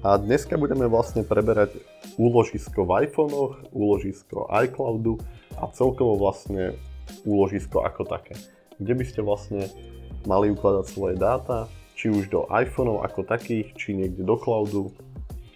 A 0.00 0.16
dneska 0.16 0.56
budeme 0.56 0.88
vlastne 0.88 1.20
preberať 1.20 1.76
úložisko 2.16 2.88
v 2.88 3.04
iPhonech, 3.04 3.68
úložisko 3.68 4.48
iCloudu 4.48 5.20
a 5.60 5.68
celkovo 5.76 6.16
vlastne 6.16 6.72
úložisko 7.28 7.84
ako 7.84 8.08
také. 8.08 8.32
Kde 8.80 8.96
by 8.96 9.04
ste 9.04 9.20
vlastne 9.20 9.68
mali 10.24 10.48
ukladať 10.48 10.84
svoje 10.88 11.20
dáta, 11.20 11.68
či 12.00 12.08
už 12.08 12.32
do 12.32 12.48
iPhoneov 12.48 13.04
ako 13.04 13.28
takých, 13.28 13.76
či 13.76 13.92
niekde 13.92 14.24
do 14.24 14.40
cloudu, 14.40 14.88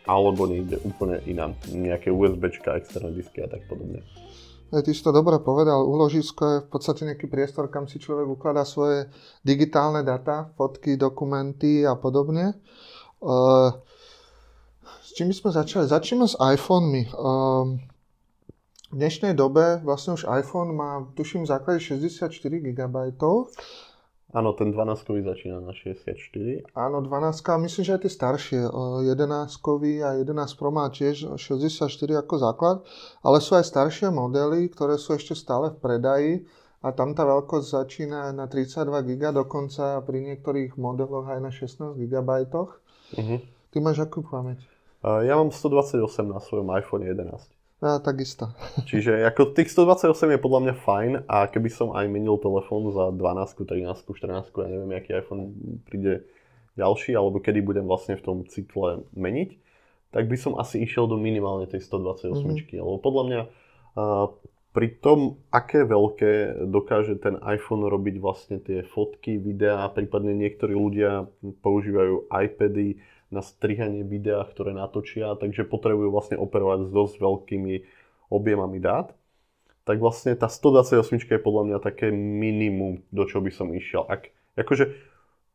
alebo 0.05 0.45
niekde 0.45 0.77
úplne 0.85 1.25
inám, 1.25 1.57
nejaké 1.73 2.13
USBčka, 2.13 2.77
externé 2.77 3.17
disky 3.17 3.41
a 3.41 3.49
tak 3.49 3.65
podobne. 3.65 4.05
Ty 4.69 4.91
si 4.93 5.01
to 5.01 5.09
dobre 5.09 5.41
povedal, 5.41 5.89
úložisko 5.89 6.45
je 6.45 6.59
v 6.61 6.69
podstate 6.69 7.09
nejaký 7.09 7.33
priestor, 7.33 7.73
kam 7.73 7.89
si 7.89 7.97
človek 7.97 8.29
ukladá 8.29 8.69
svoje 8.69 9.09
digitálne 9.41 10.05
data, 10.05 10.53
fotky, 10.61 11.01
dokumenty 11.01 11.89
a 11.89 11.97
podobne. 11.97 12.61
S 13.25 13.94
čím 15.15 15.31
by 15.31 15.35
sme 15.35 15.51
začali? 15.55 15.85
Začneme 15.87 16.27
s 16.27 16.35
iPhonemi. 16.35 17.07
V 18.91 18.97
dnešnej 18.99 19.39
dobe 19.39 19.79
vlastne 19.87 20.19
už 20.19 20.27
iPhone 20.27 20.75
má, 20.75 21.07
tuším, 21.15 21.47
v 21.47 21.51
základe 21.55 21.79
64 21.83 22.31
GB 22.35 22.97
Áno, 24.35 24.51
ten 24.59 24.75
12 24.75 25.07
začína 25.07 25.63
na 25.63 25.71
64. 25.71 26.67
Áno, 26.75 26.99
12 26.99 27.39
myslím, 27.39 27.83
že 27.87 27.95
aj 27.95 28.03
tie 28.03 28.11
staršie, 28.11 28.61
11 28.67 30.03
a 30.03 30.11
11 30.19 30.59
Pro 30.59 30.75
má 30.75 30.91
tiež 30.91 31.39
64 31.39 31.87
ako 32.19 32.35
základ, 32.43 32.77
ale 33.23 33.39
sú 33.39 33.55
aj 33.55 33.71
staršie 33.71 34.11
modely, 34.11 34.67
ktoré 34.75 34.99
sú 34.99 35.15
ešte 35.15 35.39
stále 35.39 35.71
v 35.71 35.79
predaji 35.79 36.33
a 36.83 36.91
tam 36.91 37.15
tá 37.15 37.23
veľkosť 37.23 37.67
začína 37.79 38.35
na 38.35 38.51
32 38.51 38.91
GB, 39.07 39.23
dokonca 39.31 40.03
pri 40.03 40.19
niektorých 40.27 40.75
modeloch 40.75 41.31
aj 41.31 41.39
na 41.39 41.51
16 41.55 41.95
GB. 41.95 42.31
Uh-huh. 42.51 43.39
Ty 43.71 43.77
máš 43.79 44.03
akú 44.03 44.27
pamäť? 44.27 44.74
Ja 45.05 45.37
mám 45.37 45.53
128 45.53 46.01
na 46.25 46.41
svojom 46.41 46.73
iPhone 46.73 47.05
11. 47.05 47.53
Ja, 47.85 48.01
takisto. 48.01 48.57
Čiže 48.89 49.29
ako 49.29 49.53
tých 49.53 49.69
128 49.69 50.17
je 50.33 50.41
podľa 50.41 50.61
mňa 50.65 50.75
fajn 50.81 51.13
a 51.29 51.45
keby 51.53 51.69
som 51.69 51.93
aj 51.93 52.09
menil 52.09 52.41
telefón 52.41 52.89
za 52.89 53.13
12, 53.13 53.21
13, 53.69 54.09
14, 54.09 54.49
ja 54.49 54.69
neviem, 54.73 54.97
aký 54.97 55.13
iPhone 55.13 55.53
príde 55.85 56.25
ďalší, 56.81 57.13
alebo 57.13 57.45
kedy 57.45 57.61
budem 57.61 57.85
vlastne 57.85 58.17
v 58.17 58.25
tom 58.25 58.37
cykle 58.49 59.05
meniť, 59.13 59.51
tak 60.17 60.31
by 60.33 60.37
som 60.41 60.57
asi 60.57 60.81
išiel 60.81 61.05
do 61.05 61.21
minimálne 61.21 61.69
tej 61.69 61.85
128. 61.85 62.41
Mm-hmm. 62.41 62.81
Lebo 62.81 62.99
podľa 63.05 63.25
mňa 63.29 63.41
uh, 63.45 64.27
pri 64.75 64.89
tom, 64.99 65.39
aké 65.55 65.87
veľké 65.87 66.67
dokáže 66.67 67.23
ten 67.23 67.39
iPhone 67.47 67.87
robiť 67.87 68.17
vlastne 68.19 68.59
tie 68.59 68.83
fotky, 68.83 69.39
videá, 69.39 69.87
prípadne 69.93 70.35
niektorí 70.35 70.75
ľudia 70.75 71.31
používajú 71.63 72.27
iPady, 72.27 72.99
na 73.35 73.43
strihanie 73.43 74.07
videa, 74.07 74.47
ktoré 74.47 74.71
natočia, 74.71 75.35
takže 75.35 75.67
potrebujú 75.67 76.15
vlastne 76.15 76.39
operovať 76.39 76.87
s 76.87 76.91
dosť 76.95 77.15
veľkými 77.19 77.75
objemami 78.31 78.79
dát. 78.79 79.11
Tak 79.85 80.01
vlastne 80.01 80.33
tá 80.39 80.47
128 80.47 81.27
je 81.27 81.39
podľa 81.43 81.63
mňa 81.69 81.79
také 81.83 82.09
minimum, 82.15 83.03
do 83.11 83.27
čo 83.27 83.43
by 83.43 83.51
som 83.51 83.69
išiel. 83.75 84.07
Ak, 84.09 84.33
akože, 84.57 84.97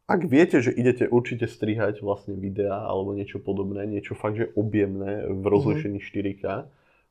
ak 0.05 0.21
viete, 0.27 0.59
že 0.59 0.75
idete 0.75 1.07
určite 1.07 1.47
strihať 1.49 2.03
vlastne 2.03 2.37
videá 2.37 2.85
alebo 2.85 3.15
niečo 3.15 3.41
podobné, 3.41 3.87
niečo 3.89 4.13
fakt, 4.13 4.37
že 4.37 4.51
objemné 4.53 5.25
v 5.25 5.41
mhm. 5.41 5.49
rozlišení 5.49 5.99
mm-hmm. 6.03 6.37
4K, 6.37 6.43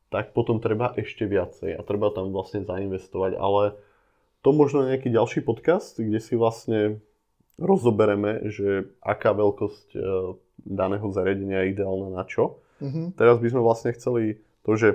tak 0.08 0.32
potom 0.32 0.60
treba 0.60 0.92
ešte 0.96 1.28
viacej 1.28 1.76
a 1.76 1.80
treba 1.84 2.08
tam 2.12 2.32
vlastne 2.32 2.64
zainvestovať, 2.64 3.36
ale 3.36 3.76
to 4.40 4.56
možno 4.56 4.88
nejaký 4.88 5.12
ďalší 5.12 5.44
podcast, 5.44 6.00
kde 6.00 6.16
si 6.16 6.32
vlastne 6.32 7.02
rozobereme, 7.58 8.48
že 8.48 8.88
aká 9.02 9.34
veľkosť 9.34 9.88
e, 9.92 9.98
daného 10.64 11.06
zariadenia 11.10 11.66
je 11.66 11.78
ideálna 11.78 12.08
na 12.14 12.24
čo. 12.26 12.62
Uh-huh. 12.78 13.10
Teraz 13.14 13.42
by 13.42 13.48
sme 13.50 13.60
vlastne 13.62 13.90
chceli 13.94 14.42
to, 14.62 14.72
že 14.78 14.88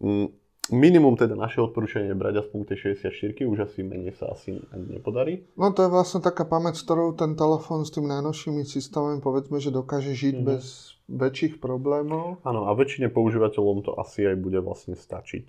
mm, 0.00 0.28
minimum 0.72 1.16
teda 1.16 1.38
naše 1.38 1.62
odporúčanie 1.62 2.12
je 2.12 2.18
brať 2.18 2.34
aspoň 2.44 2.58
tie 2.68 2.76
64 2.98 3.46
už 3.46 3.58
asi 3.70 3.80
menej 3.86 4.12
sa 4.16 4.32
asi 4.32 4.60
ani 4.74 5.00
nepodarí. 5.00 5.46
No 5.56 5.72
to 5.72 5.86
je 5.86 5.90
vlastne 5.92 6.20
taká 6.20 6.44
pamäť, 6.44 6.80
s 6.80 6.84
ktorou 6.84 7.14
ten 7.14 7.38
telefón 7.38 7.86
s 7.86 7.94
tým 7.94 8.08
najnovšími 8.10 8.66
systémom 8.66 9.24
povedzme, 9.24 9.62
že 9.62 9.72
dokáže 9.72 10.12
žiť 10.12 10.36
uh-huh. 10.40 10.48
bez 10.48 10.64
väčších 11.06 11.62
problémov. 11.62 12.42
Áno 12.42 12.66
a 12.66 12.74
väčšine 12.74 13.08
používateľom 13.08 13.86
to 13.86 13.94
asi 13.96 14.26
aj 14.26 14.36
bude 14.42 14.58
vlastne 14.58 14.98
stačiť. 14.98 15.46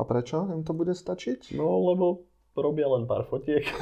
A 0.00 0.02
prečo 0.08 0.48
im 0.50 0.64
to 0.64 0.72
bude 0.72 0.96
stačiť? 0.96 1.52
No 1.54 1.92
lebo 1.92 2.26
robia 2.56 2.88
len 2.88 3.04
pár 3.08 3.28
fotiek. 3.28 3.64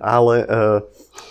Ale 0.00 0.34
uh, 0.46 0.80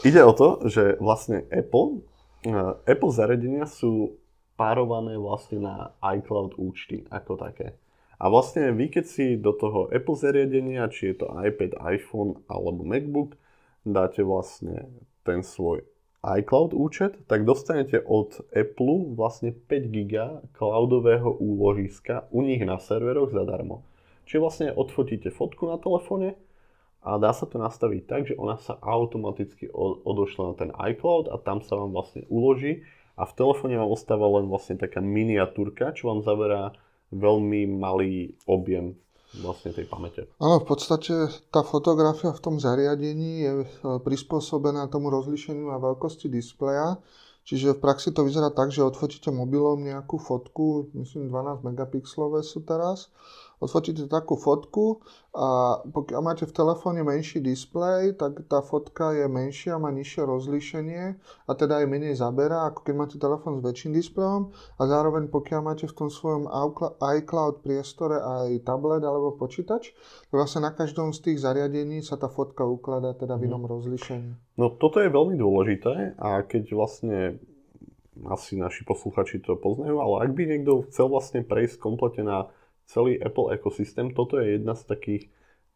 ide 0.03 0.21
o 0.23 0.33
to, 0.35 0.67
že 0.69 0.99
vlastne 1.01 1.43
Apple, 1.49 2.03
uh, 2.47 2.77
Apple 2.83 3.11
zariadenia 3.11 3.65
sú 3.65 4.19
párované 4.53 5.17
vlastne 5.17 5.63
na 5.63 5.75
iCloud 5.99 6.55
účty 6.61 7.03
ako 7.09 7.39
také. 7.39 7.75
A 8.21 8.31
vlastne 8.31 8.71
vy, 8.71 8.87
keď 8.87 9.05
si 9.09 9.25
do 9.35 9.51
toho 9.51 9.91
Apple 9.91 10.15
zariadenia, 10.15 10.87
či 10.87 11.11
je 11.11 11.25
to 11.25 11.27
iPad, 11.33 11.75
iPhone 11.83 12.39
alebo 12.47 12.85
MacBook, 12.87 13.35
dáte 13.83 14.23
vlastne 14.23 14.87
ten 15.27 15.43
svoj 15.43 15.83
iCloud 16.23 16.71
účet, 16.71 17.19
tak 17.27 17.43
dostanete 17.43 17.99
od 17.99 18.47
Apple 18.55 19.11
vlastne 19.11 19.51
5 19.51 19.91
GB 19.91 20.15
cloudového 20.55 21.35
úložiska 21.35 22.31
u 22.31 22.47
nich 22.47 22.63
na 22.63 22.79
serveroch 22.79 23.35
zadarmo. 23.35 23.83
Čiže 24.23 24.39
vlastne 24.39 24.67
odfotíte 24.71 25.35
fotku 25.35 25.67
na 25.67 25.75
telefóne 25.75 26.39
a 27.03 27.19
dá 27.19 27.35
sa 27.35 27.43
to 27.43 27.59
nastaviť 27.59 28.01
tak, 28.07 28.21
že 28.31 28.39
ona 28.39 28.55
sa 28.55 28.79
automaticky 28.79 29.67
odošle 30.07 30.41
na 30.51 30.55
ten 30.55 30.71
iCloud 30.71 31.27
a 31.27 31.35
tam 31.37 31.59
sa 31.59 31.75
vám 31.75 31.91
vlastne 31.91 32.23
uloží 32.31 32.87
a 33.19 33.27
v 33.27 33.35
telefóne 33.37 33.77
vám 33.77 33.91
ostáva 33.91 34.25
len 34.39 34.49
vlastne 34.49 34.79
taká 34.79 35.03
miniatúrka, 35.03 35.93
čo 35.93 36.09
vám 36.09 36.25
zaberá 36.25 36.73
veľmi 37.13 37.69
malý 37.69 38.33
objem 38.49 38.97
vlastne 39.33 39.73
tej 39.73 39.89
pamäte. 39.89 40.29
Áno, 40.37 40.61
v 40.61 40.65
podstate 40.65 41.29
tá 41.49 41.65
fotografia 41.65 42.29
v 42.29 42.41
tom 42.41 42.55
zariadení 42.61 43.31
je 43.41 43.53
e, 43.65 43.67
prispôsobená 44.01 44.85
tomu 44.93 45.09
rozlíšeniu 45.09 45.73
a 45.73 45.81
veľkosti 45.81 46.29
displeja. 46.29 47.01
Čiže 47.43 47.75
v 47.75 47.83
praxi 47.83 48.15
to 48.15 48.23
vyzerá 48.23 48.47
tak, 48.55 48.71
že 48.71 48.87
odfotíte 48.87 49.27
mobilom 49.27 49.83
nejakú 49.83 50.15
fotku, 50.15 50.95
myslím 50.95 51.27
12 51.27 51.67
megapixelové 51.67 52.39
sú 52.39 52.63
teraz, 52.63 53.11
odfotíte 53.63 54.07
takú 54.11 54.35
fotku 54.35 55.03
a 55.33 55.79
pokiaľ 55.83 56.21
máte 56.23 56.43
v 56.43 56.53
telefóne 56.55 57.03
menší 57.03 57.39
displej, 57.39 58.19
tak 58.19 58.47
tá 58.51 58.59
fotka 58.59 59.15
je 59.15 59.25
menšia, 59.31 59.79
má 59.79 59.89
nižšie 59.89 60.21
rozlíšenie 60.23 61.03
a 61.47 61.51
teda 61.55 61.83
aj 61.83 61.85
menej 61.87 62.15
zabera, 62.19 62.67
ako 62.67 62.79
keď 62.83 62.93
máte 62.95 63.15
telefón 63.19 63.59
s 63.59 63.65
väčším 63.65 63.91
displejom 63.95 64.51
a 64.51 64.81
zároveň 64.83 65.31
pokiaľ 65.31 65.61
máte 65.63 65.85
v 65.87 65.95
tom 65.95 66.09
svojom 66.11 66.47
iCloud 66.99 67.63
priestore 67.63 68.19
aj 68.19 68.67
tablet 68.67 69.01
alebo 69.01 69.33
počítač, 69.35 69.95
tak 70.27 70.35
vlastne 70.35 70.67
na 70.67 70.71
každom 70.75 71.15
z 71.15 71.31
tých 71.31 71.43
zariadení 71.43 72.03
sa 72.03 72.19
tá 72.19 72.27
fotka 72.27 72.67
ukladá 72.67 73.15
teda 73.15 73.39
v 73.39 73.43
mhm. 73.43 73.47
inom 73.47 73.63
rozlíšení. 73.67 74.31
No 74.53 74.69
toto 74.69 75.01
je 75.01 75.09
veľmi 75.09 75.33
dôležité 75.33 76.13
a 76.21 76.45
keď 76.45 76.63
vlastne 76.77 77.41
asi 78.29 78.53
naši 78.53 78.85
posluchači 78.85 79.41
to 79.41 79.57
poznajú, 79.57 79.97
ale 79.97 80.29
ak 80.29 80.31
by 80.37 80.43
niekto 80.45 80.85
chcel 80.89 81.09
vlastne 81.09 81.41
prejsť 81.41 81.81
kompletne 81.81 82.23
na 82.29 82.37
celý 82.85 83.17
Apple 83.17 83.49
ekosystém, 83.57 84.13
toto 84.13 84.37
je 84.37 84.61
jedna 84.61 84.77
z 84.77 84.85
takých 84.85 85.23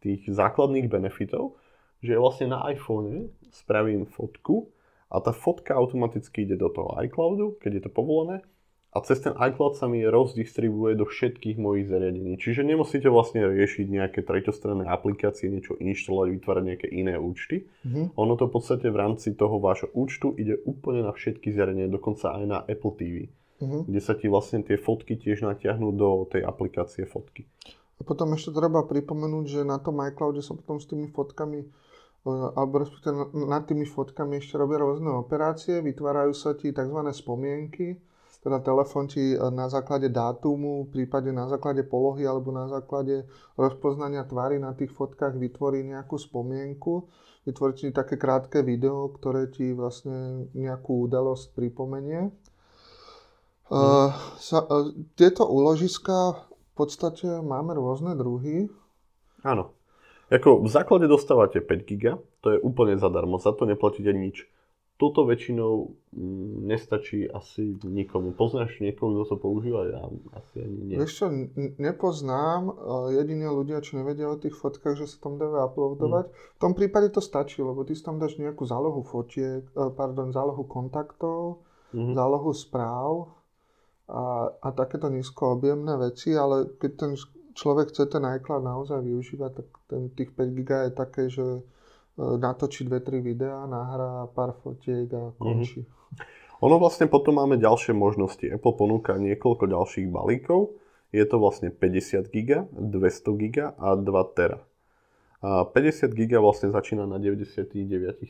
tých 0.06 0.30
základných 0.30 0.86
benefitov, 0.86 1.57
že 2.06 2.13
vlastne 2.13 2.54
na 2.54 2.62
iPhone 2.69 3.34
spravím 3.50 4.06
fotku 4.06 4.69
a 5.10 5.18
tá 5.18 5.34
fotka 5.34 5.74
automaticky 5.74 6.46
ide 6.46 6.62
do 6.62 6.69
toho 6.69 6.94
iCloudu, 7.02 7.57
keď 7.57 7.72
je 7.74 7.84
to 7.90 7.92
povolené 7.92 8.46
a 8.92 8.98
cez 9.04 9.19
ten 9.19 9.36
iCloud 9.36 9.75
sa 9.75 9.86
mi 9.86 10.01
rozdistribuje 10.01 10.98
do 10.98 11.06
všetkých 11.06 11.60
mojich 11.60 11.92
zariadení. 11.92 12.39
Čiže 12.39 12.66
nemusíte 12.66 13.12
vlastne 13.12 13.45
riešiť 13.45 13.86
nejaké 13.88 14.24
treťostranné 14.25 14.88
aplikácie, 14.88 15.51
niečo 15.51 15.78
inštalovať, 15.78 16.28
vytvárať 16.34 16.63
nejaké 16.63 16.88
iné 16.89 17.19
účty. 17.19 17.68
Mm-hmm. 17.86 18.16
Ono 18.18 18.34
to 18.39 18.48
v 18.50 18.54
podstate 18.57 18.88
v 18.89 18.98
rámci 18.98 19.36
toho 19.38 19.60
vášho 19.62 19.92
účtu 19.94 20.34
ide 20.39 20.57
úplne 20.66 21.06
na 21.06 21.13
všetky 21.13 21.51
zariadenia, 21.54 21.92
dokonca 21.92 22.34
aj 22.34 22.44
na 22.48 22.60
Apple 22.66 22.95
TV 22.98 23.30
uh-huh. 23.62 23.84
kde 23.86 24.01
sa 24.01 24.13
ti 24.13 24.30
vlastne 24.30 24.62
tie 24.62 24.78
fotky 24.78 25.18
tiež 25.18 25.45
natiahnú 25.45 25.94
do 25.94 26.25
tej 26.30 26.45
aplikácie 26.45 27.10
fotky. 27.10 27.50
A 27.98 28.06
potom 28.06 28.30
ešte 28.38 28.54
treba 28.54 28.86
pripomenúť, 28.86 29.45
že 29.50 29.62
na 29.66 29.81
tom 29.81 29.98
iCloude 30.06 30.45
sa 30.45 30.54
potom 30.54 30.78
s 30.78 30.86
tými 30.86 31.10
fotkami 31.10 31.66
e, 31.66 31.68
alebo 32.30 32.86
respektíve 32.86 33.33
nad 33.50 33.66
tými 33.66 33.90
fotkami 33.90 34.38
ešte 34.38 34.54
robia 34.62 34.86
rôzne 34.86 35.10
operácie, 35.10 35.81
vytvárajú 35.81 36.33
sa 36.38 36.54
ti 36.54 36.69
tzv. 36.69 37.00
spomienky, 37.10 37.98
teda 38.48 38.64
telefón 38.64 39.12
ti 39.12 39.36
na 39.36 39.68
základe 39.68 40.08
dátumu, 40.08 40.88
prípadne 40.88 41.36
na 41.36 41.52
základe 41.52 41.84
polohy 41.84 42.24
alebo 42.24 42.56
na 42.56 42.72
základe 42.72 43.28
rozpoznania 43.60 44.24
tvary 44.24 44.56
na 44.56 44.72
tých 44.72 44.96
fotkách 44.96 45.36
vytvorí 45.36 45.84
nejakú 45.84 46.16
spomienku, 46.16 47.12
vytvorí 47.44 47.76
ti 47.76 47.92
také 47.92 48.16
krátke 48.16 48.64
video, 48.64 49.12
ktoré 49.12 49.52
ti 49.52 49.76
vlastne 49.76 50.48
nejakú 50.56 51.12
udalosť 51.12 51.60
pripomenie. 51.60 52.32
Hmm. 53.68 54.16
Sa, 54.40 54.64
uh, 54.64 54.96
tieto 55.20 55.44
úložiska 55.44 56.48
v 56.48 56.72
podstate 56.72 57.28
máme 57.44 57.76
rôzne 57.76 58.16
druhy. 58.16 58.72
Áno. 59.44 59.76
Ako 60.32 60.64
v 60.64 60.72
základe 60.72 61.12
dostávate 61.12 61.60
5 61.60 61.84
GB, 61.84 62.16
to 62.40 62.56
je 62.56 62.64
úplne 62.64 62.96
zadarmo, 62.96 63.44
za 63.44 63.52
to 63.52 63.68
neplatíte 63.68 64.16
nič 64.16 64.48
toto 64.98 65.30
väčšinou 65.30 65.94
mm, 66.10 66.66
nestačí 66.66 67.30
asi 67.30 67.78
nikomu. 67.86 68.34
Poznáš 68.34 68.82
niekoho, 68.82 69.14
kto 69.14 69.24
to 69.30 69.36
používa? 69.38 69.86
Ja 69.86 70.10
asi 70.34 70.66
ani 70.66 70.80
nie. 70.90 70.98
Vieš 70.98 71.14
čo, 71.14 71.26
nepoznám. 71.78 72.74
Jedine 73.14 73.46
ľudia, 73.54 73.86
čo 73.86 74.02
nevedia 74.02 74.26
o 74.26 74.42
tých 74.42 74.58
fotkách, 74.58 74.98
že 74.98 75.06
sa 75.06 75.22
tam 75.22 75.38
dá 75.38 75.46
uploadovať. 75.70 76.26
Mm. 76.28 76.34
V 76.34 76.60
tom 76.60 76.74
prípade 76.74 77.14
to 77.14 77.22
stačí, 77.22 77.62
lebo 77.62 77.86
ty 77.86 77.94
si 77.94 78.02
tam 78.02 78.18
dáš 78.18 78.42
nejakú 78.42 78.66
zálohu 78.66 79.06
fotiek, 79.06 79.70
e, 79.70 79.84
pardon, 79.94 80.34
zálohu 80.34 80.66
kontaktov, 80.66 81.62
mm. 81.94 82.18
zálohu 82.18 82.50
správ 82.58 83.38
a, 84.10 84.50
a 84.50 84.68
takéto 84.74 85.14
nízko 85.14 85.62
objemné 85.62 85.94
veci, 86.02 86.34
ale 86.34 86.74
keď 86.82 86.92
ten 86.98 87.12
človek 87.54 87.94
chce 87.94 88.10
ten 88.10 88.26
iCloud 88.26 88.66
naozaj 88.66 89.06
využívať, 89.06 89.52
tak 89.54 89.68
ten, 89.86 90.02
tých 90.14 90.34
5 90.34 90.58
GB 90.58 90.70
je 90.90 90.94
také, 90.94 91.24
že 91.30 91.62
natočí 92.18 92.84
dve, 92.84 93.00
tri 93.00 93.22
videá, 93.22 93.69
nahrá 93.69 94.25
pár 94.34 94.58
fotiek 94.60 95.08
a 95.14 95.31
končí. 95.38 95.86
Mm-hmm. 95.86 96.66
Ono 96.66 96.75
vlastne 96.81 97.06
potom 97.06 97.38
máme 97.38 97.62
ďalšie 97.62 97.94
možnosti. 97.94 98.42
Apple 98.50 98.74
ponúka 98.74 99.14
niekoľko 99.22 99.69
ďalších 99.69 100.10
balíkov. 100.10 100.74
Je 101.14 101.22
to 101.24 101.38
vlastne 101.38 101.69
50 101.69 102.34
GB, 102.34 102.74
200 102.74 103.40
GB 103.40 103.58
a 103.78 103.94
2 103.94 104.36
tera. 104.36 104.66
A 105.46 105.69
50 105.69 106.10
GB 106.18 106.42
vlastne 106.42 106.74
začína 106.74 107.06
na 107.06 107.22
99 107.22 107.69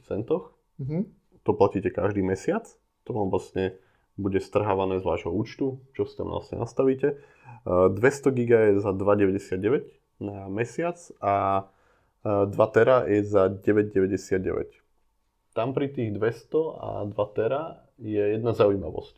centoch. 0.03 0.51
Mm-hmm. 0.75 1.01
To 1.47 1.51
platíte 1.55 1.87
každý 1.87 2.19
mesiac. 2.19 2.67
To 3.07 3.15
vám 3.15 3.31
vlastne 3.31 3.79
bude 4.19 4.43
strhávané 4.43 4.99
z 4.99 5.07
vášho 5.07 5.31
účtu, 5.31 5.79
čo 5.95 6.03
si 6.03 6.19
tam 6.19 6.35
vlastne 6.35 6.59
nastavíte. 6.59 7.23
200 7.63 7.95
GB 8.35 8.51
je 8.75 8.83
za 8.83 8.91
2,99 8.91 9.87
na 10.19 10.51
mesiac 10.51 10.99
a 11.23 11.63
2 12.47 12.75
tera 12.75 13.07
je 13.07 13.23
za 13.23 13.47
9,99. 13.49 14.73
Tam 15.55 15.73
pri 15.73 15.89
tých 15.89 16.13
200 16.13 16.77
a 16.77 16.89
2 17.09 17.37
tera 17.37 17.81
je 17.97 18.23
jedna 18.37 18.53
zaujímavosť. 18.53 19.15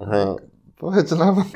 Aha. 0.00 0.40
Povedz 0.82 1.14
nám. 1.14 1.46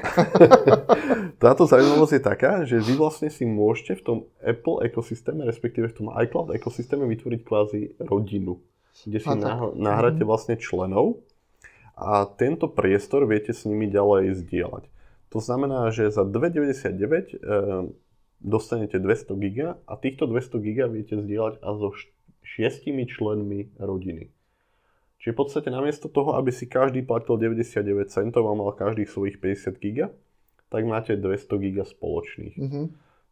Táto 1.43 1.67
zaujímavosť 1.67 2.13
je 2.15 2.23
taká, 2.23 2.53
že 2.63 2.79
vy 2.79 2.95
vlastne 2.95 3.27
si 3.27 3.43
môžete 3.43 3.99
v 3.99 4.03
tom 4.05 4.19
Apple 4.39 4.87
ekosystéme, 4.87 5.43
respektíve 5.43 5.91
v 5.91 5.97
tom 5.99 6.09
iCloud 6.15 6.55
ekosystéme 6.55 7.03
vytvoriť 7.11 7.41
kvázi 7.43 7.81
rodinu, 7.99 8.63
kde 9.03 9.19
si 9.19 9.35
nahráte 9.75 10.23
mhm. 10.23 10.29
vlastne 10.31 10.55
členov 10.55 11.27
a 11.97 12.29
tento 12.29 12.69
priestor 12.69 13.25
viete 13.25 13.57
s 13.57 13.65
nimi 13.65 13.89
ďalej 13.89 14.47
zdieľať. 14.47 14.85
To 15.35 15.39
znamená, 15.43 15.91
že 15.91 16.13
za 16.13 16.23
2,99 16.23 17.43
dostanete 18.47 19.03
200 19.03 19.35
giga 19.43 19.69
a 19.91 19.99
týchto 19.99 20.31
200 20.31 20.63
giga 20.63 20.87
viete 20.87 21.19
zdieľať 21.19 21.59
a 21.59 21.69
so 21.75 21.91
šiestimi 22.47 23.11
členmi 23.11 23.75
rodiny. 23.77 24.31
Čiže 25.19 25.35
v 25.35 25.39
podstate 25.43 25.69
namiesto 25.75 26.07
toho, 26.07 26.39
aby 26.39 26.55
si 26.55 26.71
každý 26.71 27.03
platil 27.03 27.35
99 27.35 28.07
centov 28.15 28.47
a 28.47 28.55
mal 28.55 28.71
každých 28.71 29.11
svojich 29.11 29.37
50 29.43 29.83
giga, 29.83 30.15
tak 30.71 30.87
máte 30.87 31.19
200 31.19 31.59
giga 31.59 31.83
spoločných. 31.83 32.55
Mm-hmm. 32.55 32.87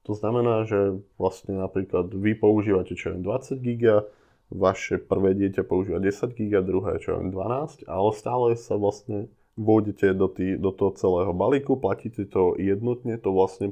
To 0.05 0.12
znamená, 0.12 0.66
že 0.66 1.00
vlastne 1.16 1.62
napríklad 1.62 2.11
vy 2.11 2.34
používate 2.34 2.99
čo 2.99 3.14
len 3.14 3.22
20 3.22 3.62
giga, 3.62 4.05
vaše 4.52 5.00
prvé 5.00 5.32
dieťa 5.38 5.62
používa 5.64 6.02
10 6.02 6.34
giga, 6.37 6.61
druhé 6.61 7.00
čo 7.00 7.16
len 7.16 7.31
12, 7.32 7.87
ale 7.88 8.11
stále 8.12 8.58
sa 8.58 8.76
vlastne 8.76 9.31
vôjdete 9.55 10.12
do, 10.19 10.26
tý, 10.28 10.58
do 10.58 10.75
toho 10.75 10.93
celého 10.99 11.32
balíku, 11.32 11.78
platíte 11.78 12.26
to 12.26 12.58
jednotne, 12.58 13.16
to 13.16 13.31
vlastne 13.31 13.70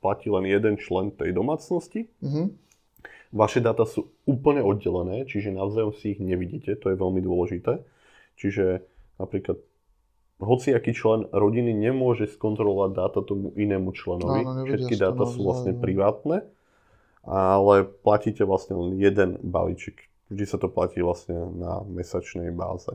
platí 0.00 0.32
len 0.32 0.48
jeden 0.48 0.80
člen 0.80 1.12
tej 1.12 1.36
domácnosti. 1.36 2.08
Mm-hmm. 2.24 2.46
Vaše 3.30 3.62
dáta 3.62 3.86
sú 3.86 4.10
úplne 4.26 4.58
oddelené, 4.58 5.22
čiže 5.22 5.54
navzájom 5.54 5.94
si 5.94 6.18
ich 6.18 6.20
nevidíte, 6.20 6.74
to 6.74 6.90
je 6.90 6.96
veľmi 6.98 7.22
dôležité. 7.22 7.78
Čiže 8.34 8.82
napríklad 9.22 9.62
hociaký 10.40 10.96
člen 10.96 11.28
rodiny 11.30 11.76
nemôže 11.76 12.26
skontrolovať 12.26 12.90
dáta 12.96 13.20
tomu 13.22 13.52
inému 13.54 13.92
členovi. 13.92 14.42
No, 14.42 14.52
no, 14.56 14.62
Všetky 14.66 14.96
dáta 14.98 15.28
sú 15.28 15.46
vlastne 15.46 15.76
privátne, 15.76 16.42
ale 17.22 17.86
platíte 17.86 18.42
vlastne 18.48 18.74
len 18.80 18.98
jeden 18.98 19.38
balíček. 19.44 20.08
Vždy 20.32 20.44
sa 20.48 20.56
to 20.58 20.72
platí 20.72 21.04
vlastne 21.04 21.36
na 21.54 21.84
mesačnej 21.86 22.50
báze. 22.50 22.90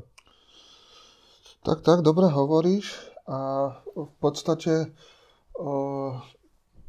Tak, 1.64 1.82
tak, 1.86 2.02
dobre 2.02 2.28
hovoríš. 2.28 2.92
A 3.26 3.72
v 3.94 4.14
podstate 4.22 4.94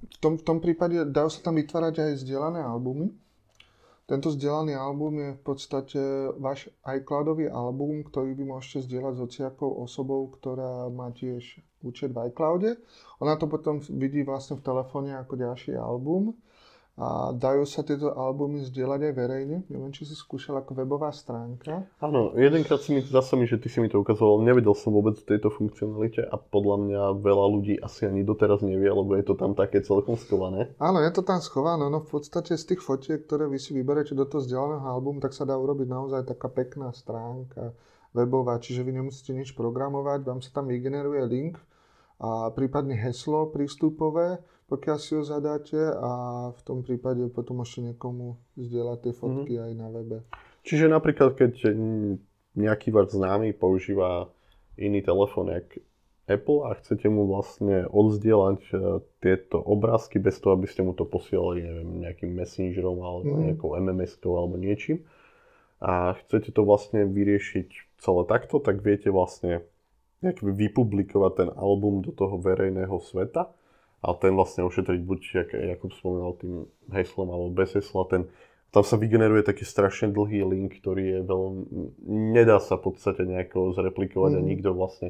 v 0.06 0.18
tom, 0.22 0.38
v 0.38 0.44
tom 0.46 0.58
prípade 0.62 1.02
dajú 1.10 1.28
sa 1.28 1.40
tam 1.42 1.58
vytvárať 1.58 1.94
aj 2.02 2.22
zdieľané 2.22 2.62
albumy. 2.62 3.10
Tento 4.06 4.30
zdieľaný 4.30 4.78
album 4.78 5.18
je 5.18 5.30
v 5.34 5.42
podstate 5.42 6.00
váš 6.38 6.70
iCloudový 6.86 7.50
album, 7.50 8.06
ktorý 8.06 8.38
vy 8.38 8.46
môžete 8.46 8.86
zdieľať 8.86 9.18
s 9.18 9.22
hociakou 9.26 9.82
osobou, 9.82 10.30
ktorá 10.30 10.86
má 10.94 11.10
tiež 11.10 11.58
účet 11.82 12.14
v 12.14 12.30
iCloude. 12.30 12.78
Ona 13.18 13.34
to 13.34 13.50
potom 13.50 13.82
vidí 13.82 14.22
vlastne 14.22 14.62
v 14.62 14.66
telefóne 14.66 15.18
ako 15.18 15.34
ďalší 15.34 15.74
album 15.74 16.38
a 16.96 17.36
dajú 17.36 17.68
sa 17.68 17.84
tieto 17.84 18.08
albumy 18.08 18.64
zdieľať 18.64 19.00
aj 19.04 19.12
verejne. 19.12 19.56
Neviem, 19.68 19.92
či 19.92 20.08
si 20.08 20.16
skúšal 20.16 20.64
ako 20.64 20.80
webová 20.80 21.12
stránka. 21.12 21.84
Áno, 22.00 22.32
jedenkrát 22.32 22.80
si 22.80 22.96
mi 22.96 23.04
zase 23.04 23.36
mi, 23.36 23.44
že 23.44 23.60
ty 23.60 23.68
si 23.68 23.84
mi 23.84 23.92
to 23.92 24.00
ukazoval, 24.00 24.40
nevedel 24.40 24.72
som 24.72 24.96
vôbec 24.96 25.20
o 25.20 25.28
tejto 25.28 25.52
funkcionalite 25.52 26.24
a 26.24 26.40
podľa 26.40 26.76
mňa 26.88 27.02
veľa 27.20 27.46
ľudí 27.52 27.74
asi 27.84 28.08
ani 28.08 28.24
doteraz 28.24 28.64
nevie, 28.64 28.88
lebo 28.88 29.12
je 29.12 29.28
to 29.28 29.36
tam 29.36 29.52
také 29.52 29.84
celkom 29.84 30.16
schované. 30.16 30.72
Áno, 30.80 31.04
je 31.04 31.12
to 31.12 31.20
tam 31.20 31.44
schované, 31.44 31.84
no 31.92 32.00
v 32.00 32.08
podstate 32.08 32.56
z 32.56 32.64
tých 32.64 32.80
fotiek, 32.80 33.28
ktoré 33.28 33.44
vy 33.44 33.60
si 33.60 33.76
vyberete 33.76 34.16
do 34.16 34.24
toho 34.24 34.40
zdieľaného 34.40 34.88
albumu, 34.88 35.20
tak 35.20 35.36
sa 35.36 35.44
dá 35.44 35.52
urobiť 35.52 35.92
naozaj 35.92 36.24
taká 36.32 36.48
pekná 36.48 36.96
stránka 36.96 37.76
webová, 38.16 38.56
čiže 38.56 38.80
vy 38.80 38.96
nemusíte 38.96 39.36
nič 39.36 39.52
programovať, 39.52 40.24
vám 40.24 40.40
sa 40.40 40.48
tam 40.48 40.72
vygeneruje 40.72 41.20
link 41.28 41.60
a 42.16 42.48
prípadne 42.56 42.96
heslo 42.96 43.52
prístupové, 43.52 44.40
pokiaľ 44.66 44.96
si 44.98 45.14
ho 45.14 45.22
zadáte 45.22 45.78
a 45.78 46.10
v 46.50 46.60
tom 46.66 46.82
prípade 46.82 47.26
potom 47.30 47.62
môžete 47.62 47.94
niekomu 47.94 48.38
zdieľať 48.58 48.98
tie 49.02 49.12
fotky 49.14 49.54
mm-hmm. 49.54 49.66
aj 49.66 49.72
na 49.78 49.88
webe. 49.94 50.18
Čiže 50.66 50.90
napríklad, 50.90 51.38
keď 51.38 51.70
nejaký 52.58 52.90
váš 52.90 53.14
známy 53.14 53.54
používa 53.54 54.34
iný 54.74 55.04
telefón, 55.06 55.54
jak 55.54 55.78
Apple 56.26 56.66
a 56.66 56.74
chcete 56.74 57.06
mu 57.06 57.30
vlastne 57.30 57.86
odzdieľať 57.86 58.60
e, 58.66 58.74
tieto 59.22 59.62
obrázky 59.62 60.18
bez 60.18 60.42
toho, 60.42 60.58
aby 60.58 60.66
ste 60.66 60.82
mu 60.82 60.90
to 60.90 61.06
posielali 61.06 61.62
neviem, 61.62 62.02
nejakým 62.02 62.34
messengerom 62.34 62.98
alebo 62.98 63.30
mm. 63.38 63.42
nejakou 63.46 63.78
MMS-kou 63.78 64.34
alebo 64.34 64.58
niečím 64.58 65.06
a 65.78 66.18
chcete 66.18 66.50
to 66.50 66.66
vlastne 66.66 67.06
vyriešiť 67.06 68.00
celé 68.00 68.22
takto, 68.26 68.58
tak 68.58 68.80
viete 68.80 69.12
vlastne 69.12 69.62
nejak 70.24 70.40
vypublikovať 70.40 71.32
ten 71.36 71.50
album 71.54 72.00
do 72.00 72.10
toho 72.10 72.40
verejného 72.40 72.96
sveta 73.04 73.52
a 74.04 74.08
ten 74.16 74.32
vlastne 74.36 74.64
ošetriť 74.64 75.00
buď, 75.02 75.20
jak 75.32 75.50
Jakub 75.56 75.92
spomínal, 75.96 76.36
tým 76.36 76.68
heslom 76.92 77.28
alebo 77.32 77.48
bez 77.52 77.72
hesla, 77.76 78.04
ten, 78.08 78.22
tam 78.70 78.84
sa 78.84 79.00
vygeneruje 79.00 79.40
taký 79.46 79.64
strašne 79.64 80.12
dlhý 80.12 80.44
link, 80.44 80.76
ktorý 80.80 81.04
je 81.16 81.20
veľmi, 81.24 81.62
nedá 82.36 82.60
sa 82.60 82.76
v 82.76 82.92
podstate 82.92 83.24
nejako 83.24 83.72
zreplikovať 83.72 84.36
mm. 84.36 84.38
a 84.38 84.40
nikto 84.44 84.68
vlastne 84.76 85.08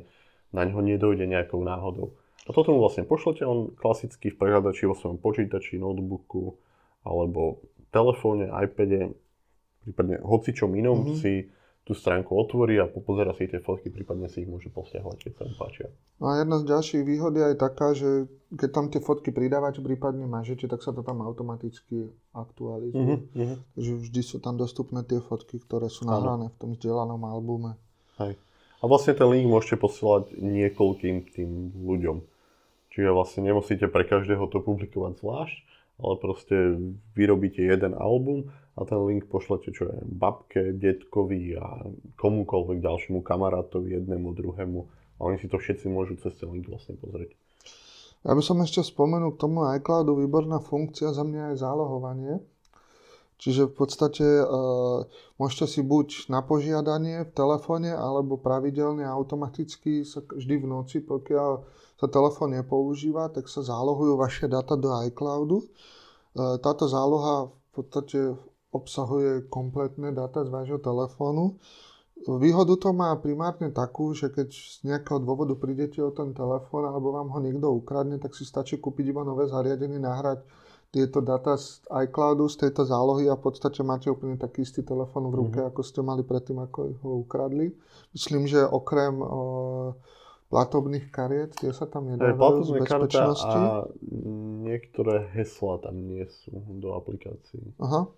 na 0.55 0.63
ňo 0.63 0.81
nedojde 0.81 1.27
nejakou 1.27 1.61
náhodou. 1.67 2.15
A 2.47 2.55
toto 2.55 2.71
mu 2.71 2.79
vlastne 2.79 3.03
pošlete, 3.03 3.43
on 3.43 3.75
klasicky 3.75 4.31
v 4.31 4.39
prehľadači 4.39 4.87
vo 4.87 4.95
svojom 4.95 5.19
počítači, 5.19 5.83
notebooku 5.83 6.55
alebo 7.03 7.67
telefóne, 7.91 8.47
iPade, 8.51 9.15
prípadne 9.83 10.23
hocičom 10.23 10.71
inom 10.79 10.99
mm-hmm. 11.03 11.19
si 11.19 11.51
tú 11.87 11.95
stránku 11.95 12.35
otvorí 12.35 12.83
a 12.83 12.91
popozera 12.91 13.31
si 13.39 13.47
tie 13.47 13.63
fotky, 13.63 13.95
prípadne 13.95 14.27
si 14.27 14.43
ich 14.43 14.51
môže 14.51 14.75
posťahovať, 14.75 15.19
keď 15.23 15.33
sa 15.39 15.43
mu 15.47 15.55
páčia. 15.55 15.87
No 16.19 16.35
a 16.35 16.43
jedna 16.43 16.59
z 16.59 16.65
ďalších 16.67 17.03
výhod 17.07 17.39
je 17.39 17.45
aj 17.47 17.57
taká, 17.63 17.95
že 17.95 18.27
keď 18.51 18.71
tam 18.75 18.87
tie 18.91 18.99
fotky 18.99 19.31
pridávate, 19.31 19.79
prípadne 19.79 20.27
mažete, 20.27 20.67
tak 20.67 20.83
sa 20.83 20.91
to 20.91 21.07
tam 21.07 21.23
automaticky 21.23 22.11
aktualizuje. 22.35 23.23
Uh-huh, 23.23 23.57
Takže 23.79 23.93
vždy 24.03 24.21
sú 24.27 24.43
tam 24.43 24.59
dostupné 24.59 25.07
tie 25.07 25.23
fotky, 25.23 25.63
ktoré 25.63 25.87
sú 25.87 26.11
nahrané 26.11 26.51
v 26.51 26.59
tom 26.59 26.71
vzdielanom 26.75 27.23
albume. 27.23 27.79
Hej. 28.19 28.35
A 28.83 28.85
vlastne 28.91 29.15
ten 29.15 29.31
link 29.31 29.47
môžete 29.47 29.79
posielať 29.79 30.35
niekoľkým 30.43 31.17
tým 31.39 31.71
ľuďom. 31.87 32.19
Čiže 32.99 33.15
vlastne 33.15 33.47
nemusíte 33.47 33.87
pre 33.87 34.03
každého 34.03 34.43
to 34.51 34.59
publikovať 34.59 35.23
zvlášť, 35.23 35.57
ale 36.03 36.15
proste 36.19 36.57
vyrobíte 37.15 37.63
jeden 37.63 37.95
album 37.95 38.51
a 38.77 38.81
ten 38.85 39.01
link 39.09 39.33
pošlete 39.33 39.73
čo 39.73 39.89
je 39.89 39.97
babke, 40.05 40.77
detkovi 40.77 41.57
a 41.57 41.89
komukoľvek 42.21 42.79
ďalšiemu 42.85 43.25
kamarátovi, 43.25 43.97
jednému, 43.97 44.37
druhému 44.37 44.81
a 45.17 45.21
oni 45.25 45.41
si 45.41 45.49
to 45.49 45.57
všetci 45.57 45.89
môžu 45.89 46.21
cez 46.21 46.37
ten 46.37 46.53
link 46.53 46.69
vlastne 46.69 47.01
pozrieť. 47.01 47.33
Ja 48.27 48.35
by 48.35 48.43
som 48.43 48.59
ešte 48.61 48.83
spomenul 48.83 49.39
k 49.39 49.43
tomu 49.47 49.65
iCloudu, 49.81 50.19
výborná 50.19 50.59
funkcia 50.59 51.15
za 51.15 51.23
mňa 51.23 51.55
je 51.55 51.63
zálohovanie. 51.63 52.35
Čiže 53.37 53.69
v 53.69 53.75
podstate 53.77 54.25
e, 54.25 54.45
môžete 55.37 55.67
si 55.69 55.81
buď 55.85 56.33
na 56.33 56.41
požiadanie 56.41 57.29
v 57.29 57.35
telefóne, 57.37 57.93
alebo 57.93 58.41
pravidelne 58.41 59.05
automaticky 59.05 60.09
sa 60.09 60.25
vždy 60.25 60.65
v 60.65 60.67
noci, 60.67 61.05
pokiaľ 61.05 61.51
sa 62.01 62.07
telefón 62.09 62.57
nepoužíva, 62.57 63.29
tak 63.29 63.53
sa 63.53 63.61
zálohujú 63.61 64.17
vaše 64.17 64.49
data 64.49 64.73
do 64.81 64.89
iCloudu. 64.89 65.61
E, 65.61 65.67
táto 66.65 66.89
záloha 66.89 67.53
v 67.53 67.71
podstate 67.77 68.19
obsahuje 68.77 69.49
kompletné 69.49 70.13
data 70.13 70.45
z 70.45 70.51
vášho 70.53 70.79
telefónu. 70.79 71.57
Výhodu 72.27 72.81
to 72.81 72.97
má 72.97 73.13
primárne 73.21 73.69
takú, 73.69 74.17
že 74.17 74.33
keď 74.33 74.49
z 74.49 74.77
nejakého 74.89 75.21
dôvodu 75.21 75.53
prídete 75.53 76.01
o 76.01 76.09
ten 76.09 76.33
telefón 76.33 76.89
alebo 76.89 77.13
vám 77.13 77.29
ho 77.29 77.39
niekto 77.45 77.69
ukradne, 77.69 78.17
tak 78.17 78.33
si 78.33 78.49
stačí 78.49 78.81
kúpiť 78.81 79.13
iba 79.13 79.21
nové 79.21 79.45
zariadenie, 79.47 80.01
nahrať 80.01 80.41
tieto 80.97 81.21
data 81.21 81.61
z 81.61 81.85
iCloudu, 82.09 82.49
z 82.49 82.57
tejto 82.67 82.89
zálohy 82.89 83.29
a 83.29 83.37
v 83.37 83.43
podstate 83.45 83.85
máte 83.85 84.09
úplne 84.09 84.41
taký 84.41 84.65
istý 84.65 84.81
telefón 84.81 85.29
v 85.29 85.45
ruke, 85.45 85.61
mm-hmm. 85.61 85.71
ako 85.77 85.81
ste 85.85 86.01
mali 86.01 86.25
predtým, 86.25 86.57
ako 86.57 86.79
ho 87.05 87.11
ukradli. 87.21 87.77
Myslím, 88.17 88.49
že 88.49 88.65
okrem 88.65 89.21
o, 89.21 89.93
platobných 90.49 91.11
kariet, 91.11 91.59
tie 91.59 91.75
sa 91.75 91.85
tam 91.91 92.09
nedávajú 92.09 92.65
z 92.65 92.71
bezpečnosti. 92.81 93.45
a 93.45 93.85
niektoré 94.65 95.27
hesla 95.37 95.83
tam 95.83 96.01
nie 96.01 96.25
sú 96.31 96.55
do 96.81 96.95
aplikácií. 96.95 97.77
Aha. 97.83 98.09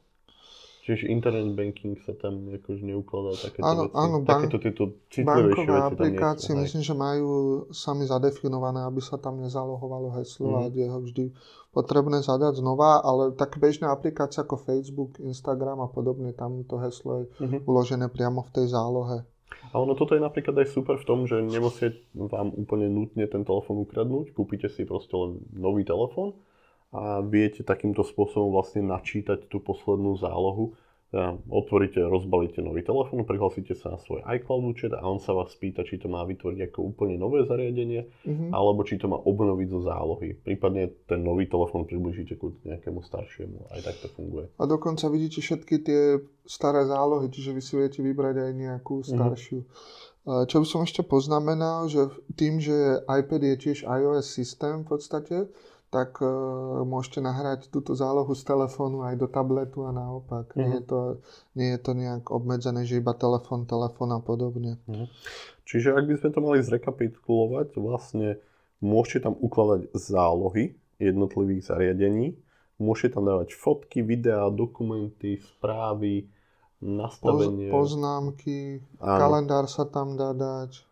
Čiže 0.89 1.13
internet 1.13 1.53
banking 1.53 2.01
sa 2.01 2.17
tam 2.17 2.49
akože 2.49 2.81
neukladá 2.81 3.37
takéto 3.37 3.61
áno, 3.61 3.83
veci. 3.85 3.97
Áno, 4.01 4.17
bank, 4.25 4.29
takéto 4.49 4.57
tieto 4.57 4.85
citlivejšie 5.13 5.69
veci 5.69 5.85
aplikácie 5.85 6.53
tam 6.57 6.65
myslím, 6.65 6.81
že 6.89 6.95
majú 6.97 7.31
sami 7.69 8.09
zadefinované, 8.09 8.89
aby 8.89 9.05
sa 9.05 9.21
tam 9.21 9.37
nezalohovalo 9.37 10.17
heslo 10.17 10.49
mm. 10.49 10.57
a 10.57 10.61
je 10.73 10.89
ho 10.89 10.99
vždy 11.05 11.25
potrebné 11.77 12.25
zadať 12.25 12.65
znova, 12.65 13.05
ale 13.05 13.37
tak 13.37 13.61
bežná 13.61 13.93
aplikácia 13.93 14.49
ako 14.49 14.65
Facebook, 14.65 15.21
Instagram 15.21 15.85
a 15.85 15.93
podobne, 15.93 16.33
tam 16.33 16.65
to 16.65 16.81
heslo 16.81 17.21
je 17.21 17.25
mm-hmm. 17.37 17.69
uložené 17.69 18.09
priamo 18.09 18.41
v 18.49 18.51
tej 18.57 18.73
zálohe. 18.73 19.29
A 19.69 19.77
ono 19.77 19.93
toto 19.93 20.17
je 20.17 20.25
napríklad 20.25 20.57
aj 20.57 20.73
super 20.73 20.97
v 20.97 21.05
tom, 21.05 21.29
že 21.29 21.37
nemusíte 21.45 22.01
vám 22.17 22.57
úplne 22.57 22.89
nutne 22.89 23.29
ten 23.29 23.45
telefón 23.45 23.85
ukradnúť, 23.85 24.33
kúpite 24.33 24.73
si 24.73 24.89
proste 24.89 25.13
len 25.13 25.45
nový 25.53 25.85
telefón 25.85 26.33
a 26.89 27.21
viete 27.21 27.61
takýmto 27.61 28.01
spôsobom 28.01 28.49
vlastne 28.57 28.81
načítať 28.81 29.53
tú 29.53 29.61
poslednú 29.61 30.17
zálohu. 30.17 30.73
Teda 31.09 31.41
otvoríte, 31.49 32.05
rozbalíte 32.05 32.61
nový 32.61 32.85
telefón, 32.85 33.25
prihlásite 33.25 33.73
sa 33.73 33.97
na 33.97 33.99
svoj 34.01 34.21
iCloud 34.29 34.77
účet 34.77 34.93
a 34.93 35.01
on 35.09 35.17
sa 35.17 35.33
vás 35.33 35.57
pýta, 35.57 35.81
či 35.81 35.97
to 35.97 36.05
má 36.05 36.21
vytvoriť 36.29 36.69
ako 36.69 36.85
úplne 36.85 37.17
nové 37.17 37.49
zariadenie, 37.49 38.13
mm-hmm. 38.29 38.53
alebo 38.53 38.85
či 38.85 39.01
to 39.01 39.09
má 39.09 39.17
obnoviť 39.17 39.69
zo 39.73 39.81
zálohy. 39.89 40.37
Prípadne 40.37 40.93
ten 41.09 41.25
nový 41.25 41.49
telefón 41.49 41.89
približíte 41.89 42.37
ku 42.37 42.61
nejakému 42.61 43.01
staršiemu. 43.01 43.73
Aj 43.73 43.81
tak 43.81 43.97
to 44.05 44.13
funguje. 44.13 44.53
A 44.61 44.69
dokonca 44.69 45.09
vidíte 45.09 45.41
všetky 45.41 45.81
tie 45.81 46.21
staré 46.45 46.85
zálohy, 46.85 47.33
čiže 47.33 47.57
vy 47.57 47.63
si 47.65 47.73
viete 47.81 48.05
vybrať 48.05 48.45
aj 48.45 48.53
nejakú 48.53 49.01
mhm. 49.01 49.09
staršiu. 49.09 49.59
Mm-hmm. 49.65 50.09
Čo 50.29 50.61
by 50.61 50.67
som 50.69 50.81
ešte 50.85 51.01
poznamenal, 51.09 51.89
že 51.89 52.05
tým, 52.37 52.61
že 52.61 53.01
iPad 53.09 53.41
je 53.49 53.57
tiež 53.57 53.89
iOS 53.89 54.29
systém 54.29 54.85
v 54.85 54.93
podstate, 54.93 55.49
tak 55.89 56.21
uh, 56.21 56.85
môžete 56.85 57.25
nahrať 57.25 57.73
túto 57.73 57.97
zálohu 57.97 58.37
z 58.37 58.45
telefónu 58.45 59.09
aj 59.09 59.17
do 59.17 59.25
tabletu 59.25 59.89
a 59.89 59.91
naopak. 59.93 60.53
Mm-hmm. 60.53 60.61
Nie, 60.61 60.69
je 60.77 60.83
to, 60.85 61.01
nie 61.57 61.69
je 61.73 61.81
to 61.81 61.93
nejak 61.97 62.25
obmedzené, 62.29 62.85
že 62.85 63.01
iba 63.01 63.17
telefón, 63.17 63.65
telefón 63.65 64.13
a 64.13 64.21
podobne. 64.21 64.77
Mm-hmm. 64.85 65.09
Čiže 65.65 65.97
ak 65.97 66.05
by 66.05 66.15
sme 66.21 66.31
to 66.33 66.41
mali 66.45 66.61
zrekapitulovať, 66.61 67.69
vlastne 67.81 68.37
môžete 68.85 69.29
tam 69.29 69.35
ukladať 69.41 69.93
zálohy 69.97 70.77
jednotlivých 71.01 71.73
zariadení, 71.73 72.37
môžete 72.77 73.17
tam 73.17 73.25
dávať 73.25 73.57
fotky, 73.57 74.05
videá, 74.05 74.53
dokumenty, 74.53 75.41
správy, 75.41 76.29
nastavenie. 76.85 77.73
Poz, 77.73 77.97
poznámky, 77.97 78.85
Áno. 79.01 79.19
kalendár 79.19 79.67
sa 79.67 79.89
tam 79.89 80.21
dá 80.21 80.37
dať. 80.37 80.85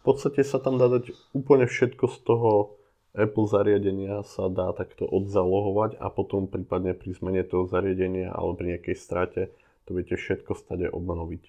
V 0.00 0.02
podstate 0.06 0.40
sa 0.40 0.56
tam 0.56 0.80
dá 0.80 0.88
dať 0.88 1.12
úplne 1.36 1.68
všetko 1.68 2.04
z 2.08 2.18
toho, 2.24 2.77
Apple 3.18 3.50
zariadenia 3.50 4.22
sa 4.22 4.46
dá 4.46 4.70
takto 4.70 5.02
odzalohovať 5.02 5.98
a 5.98 6.06
potom 6.06 6.46
prípadne 6.46 6.94
pri 6.94 7.18
zmene 7.18 7.42
toho 7.42 7.66
zariadenia 7.66 8.30
alebo 8.30 8.54
pri 8.54 8.78
nejakej 8.78 8.96
strate 8.96 9.42
to 9.88 9.96
viete 9.96 10.14
všetko 10.14 10.52
stade 10.54 10.86
obnoviť. 10.86 11.42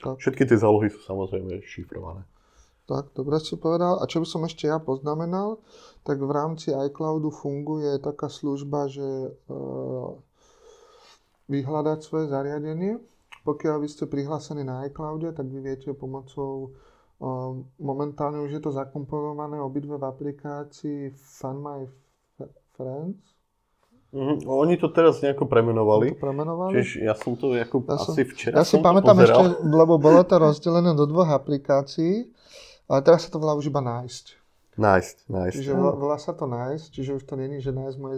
Tak. 0.00 0.16
Všetky 0.18 0.48
tie 0.48 0.58
zálohy 0.58 0.88
sú 0.88 1.04
samozrejme 1.04 1.60
šifrované. 1.62 2.24
Tak, 2.88 3.12
dobre 3.12 3.36
si 3.44 3.60
povedal. 3.60 4.00
A 4.00 4.08
čo 4.08 4.24
by 4.24 4.26
som 4.26 4.48
ešte 4.48 4.64
ja 4.64 4.80
poznamenal, 4.80 5.60
tak 6.08 6.24
v 6.24 6.32
rámci 6.32 6.72
iCloudu 6.72 7.28
funguje 7.28 8.00
taká 8.00 8.32
služba, 8.32 8.88
že 8.88 9.04
e, 9.04 9.30
vyhľadať 11.52 11.98
svoje 12.00 12.32
zariadenie. 12.32 12.96
Pokiaľ 13.44 13.84
vy 13.84 13.88
ste 13.92 14.08
prihlásení 14.08 14.64
na 14.64 14.88
iCloude, 14.88 15.28
tak 15.36 15.44
vy 15.52 15.60
viete 15.60 15.92
pomocou 15.92 16.72
momentálne 17.82 18.38
už 18.46 18.50
je 18.58 18.62
to 18.62 18.70
zakomponované 18.70 19.58
obidve 19.58 19.98
v 19.98 20.04
aplikácii 20.06 21.00
Fun 21.14 21.58
My 21.58 21.80
Friends. 22.78 23.38
Mm, 24.08 24.48
oni 24.48 24.80
to 24.80 24.88
teraz 24.88 25.20
nejako 25.20 25.44
premenovali. 25.44 26.16
To 26.16 26.22
premenovali? 26.32 26.80
Čiže 26.80 27.04
ja 27.04 27.12
som 27.12 27.36
to 27.36 27.52
ako 27.52 27.84
ja 27.84 27.98
som, 28.00 28.16
asi 28.16 28.22
včera 28.24 28.54
Ja 28.56 28.64
si 28.64 28.80
pamätám 28.80 29.20
ešte, 29.20 29.60
lebo 29.68 30.00
bolo 30.00 30.24
to 30.24 30.40
rozdelené 30.40 30.96
do 30.96 31.04
dvoch 31.04 31.28
aplikácií, 31.28 32.24
ale 32.88 33.00
teraz 33.04 33.28
sa 33.28 33.34
to 33.34 33.36
volá 33.36 33.52
už 33.52 33.68
iba 33.68 33.84
nájsť. 33.84 34.38
Nájsť, 34.78 35.16
nájsť. 35.26 35.56
Čiže 35.58 35.72
volá 35.74 36.16
sa 36.22 36.32
to 36.32 36.46
nájsť, 36.46 36.86
čiže 36.94 37.10
už 37.18 37.22
to 37.26 37.34
není, 37.34 37.58
že 37.58 37.74
nájsť 37.74 37.98
moje 37.98 38.16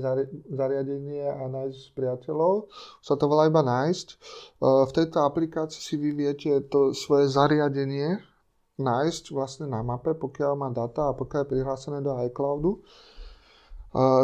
zariadenie 0.53 1.25
a 1.25 1.49
nájsť 1.49 1.97
priateľov. 1.97 2.69
Sa 3.01 3.17
to 3.17 3.25
volá 3.27 3.49
iba 3.49 3.65
nájsť. 3.65 4.09
Ehm, 4.61 4.85
v 4.85 4.93
tejto 4.93 5.25
aplikácii 5.25 5.81
si 5.81 5.97
vy 5.97 6.13
viete 6.13 6.53
to 6.69 6.93
svoje 6.93 7.33
zariadenie, 7.33 8.21
nájsť 8.81 9.25
vlastne 9.37 9.67
na 9.69 9.85
mape, 9.85 10.17
pokiaľ 10.17 10.53
má 10.57 10.69
data 10.73 11.13
a 11.13 11.17
pokiaľ 11.17 11.45
je 11.45 11.51
prihlásené 11.53 11.99
do 12.01 12.17
iCloudu. 12.27 12.81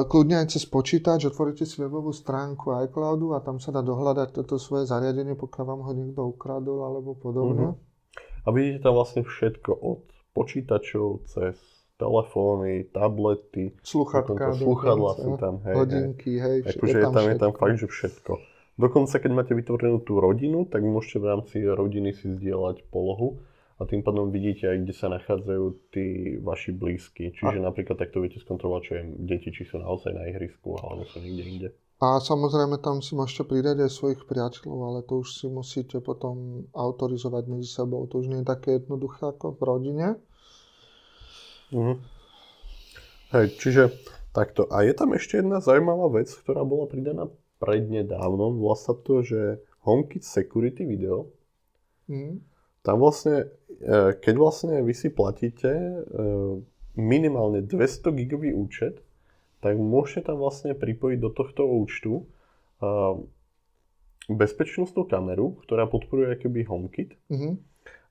Kľudne 0.06 0.46
aj 0.46 0.54
cez 0.54 0.62
počítač 0.62 1.26
otvoríte 1.26 1.66
si 1.66 1.82
webovú 1.82 2.14
stránku 2.14 2.70
iCloudu 2.86 3.34
a 3.34 3.42
tam 3.42 3.58
sa 3.58 3.74
dá 3.74 3.82
dohľadať 3.82 4.30
toto 4.30 4.62
svoje 4.62 4.86
zariadenie, 4.86 5.34
pokiaľ 5.34 5.64
vám 5.66 5.82
ho 5.82 5.92
niekto 5.92 6.22
ukradol 6.22 6.86
alebo 6.86 7.18
podobne. 7.18 7.74
Uh-huh. 7.74 8.46
A 8.46 8.48
vidíte 8.54 8.86
tam 8.86 8.94
vlastne 8.94 9.26
všetko 9.26 9.70
od 9.74 10.06
počítačov 10.38 11.26
cez 11.26 11.58
telefóny, 11.98 12.92
tablety, 12.94 13.74
sluchatka, 13.82 14.54
sluchadla 14.54 15.12
sú 15.16 15.32
tam, 15.40 15.64
hej, 15.64 15.74
hodinky, 15.74 16.36
hej, 16.36 16.60
hej 16.62 16.76
akože 16.76 16.98
je, 17.02 17.06
tam, 17.08 17.24
je 17.24 17.36
tam 17.40 17.52
fakt, 17.56 17.76
že 17.80 17.88
všetko. 17.88 18.32
Dokonca, 18.76 19.16
keď 19.16 19.30
máte 19.32 19.56
vytvorenú 19.56 20.04
tú 20.04 20.20
rodinu, 20.20 20.68
tak 20.68 20.84
môžete 20.84 21.24
v 21.24 21.26
rámci 21.26 21.56
rodiny 21.64 22.12
si 22.12 22.28
zdieľať 22.36 22.84
polohu 22.92 23.40
a 23.76 23.84
tým 23.84 24.00
pádom 24.00 24.32
vidíte 24.32 24.72
aj, 24.72 24.88
kde 24.88 24.94
sa 24.96 25.12
nachádzajú 25.12 25.64
tí 25.92 26.06
vaši 26.40 26.72
blízky. 26.72 27.28
Čiže 27.36 27.60
a... 27.60 27.66
napríklad 27.68 28.00
takto 28.00 28.24
viete 28.24 28.40
skontrolovať, 28.40 28.82
čo 28.88 28.92
je 28.96 29.02
deti, 29.28 29.52
či 29.52 29.68
sú 29.68 29.76
naozaj 29.76 30.16
na 30.16 30.24
ihrisku, 30.32 30.80
alebo 30.80 31.04
sú 31.04 31.20
niekde 31.20 31.44
inde. 31.44 31.68
A 32.00 32.16
samozrejme 32.20 32.80
tam 32.80 33.04
si 33.04 33.12
môžete 33.12 33.44
pridať 33.44 33.84
aj 33.84 33.92
svojich 33.92 34.22
priateľov, 34.24 34.80
ale 34.80 34.98
to 35.04 35.20
už 35.20 35.28
si 35.28 35.46
musíte 35.52 36.00
potom 36.00 36.64
autorizovať 36.72 37.44
medzi 37.52 37.68
sebou. 37.68 38.08
To 38.08 38.24
už 38.24 38.32
nie 38.32 38.40
je 38.40 38.48
také 38.48 38.80
jednoduché 38.80 39.36
ako 39.36 39.56
v 39.56 39.60
rodine. 39.60 40.06
Mhm. 41.72 41.94
Hej, 43.36 43.46
čiže 43.60 43.92
takto. 44.32 44.72
A 44.72 44.88
je 44.88 44.96
tam 44.96 45.12
ešte 45.12 45.44
jedna 45.44 45.60
zaujímavá 45.60 46.08
vec, 46.16 46.32
ktorá 46.32 46.64
bola 46.64 46.88
pridaná 46.88 47.28
prednedávnom. 47.60 48.56
Volá 48.56 48.76
sa 48.76 48.96
to, 48.96 49.20
že 49.20 49.60
HomeKit 49.84 50.24
Security 50.24 50.88
Video. 50.88 51.28
Mhm 52.08 52.55
tam 52.86 53.02
vlastne, 53.02 53.50
e, 53.82 54.14
keď 54.14 54.34
vlastne 54.38 54.74
vy 54.86 54.94
si 54.94 55.10
platíte 55.10 55.66
e, 55.74 55.94
minimálne 56.94 57.66
200 57.66 58.14
gigový 58.14 58.54
účet, 58.54 59.02
tak 59.58 59.74
môžete 59.74 60.30
tam 60.30 60.38
vlastne 60.38 60.70
pripojiť 60.78 61.18
do 61.18 61.30
tohto 61.34 61.66
účtu 61.66 62.22
e, 62.22 62.24
bezpečnostnú 64.30 65.02
kameru, 65.10 65.58
ktorá 65.66 65.90
podporuje 65.90 66.38
akoby 66.38 66.62
HomeKit. 66.62 67.10
Mm-hmm. 67.26 67.52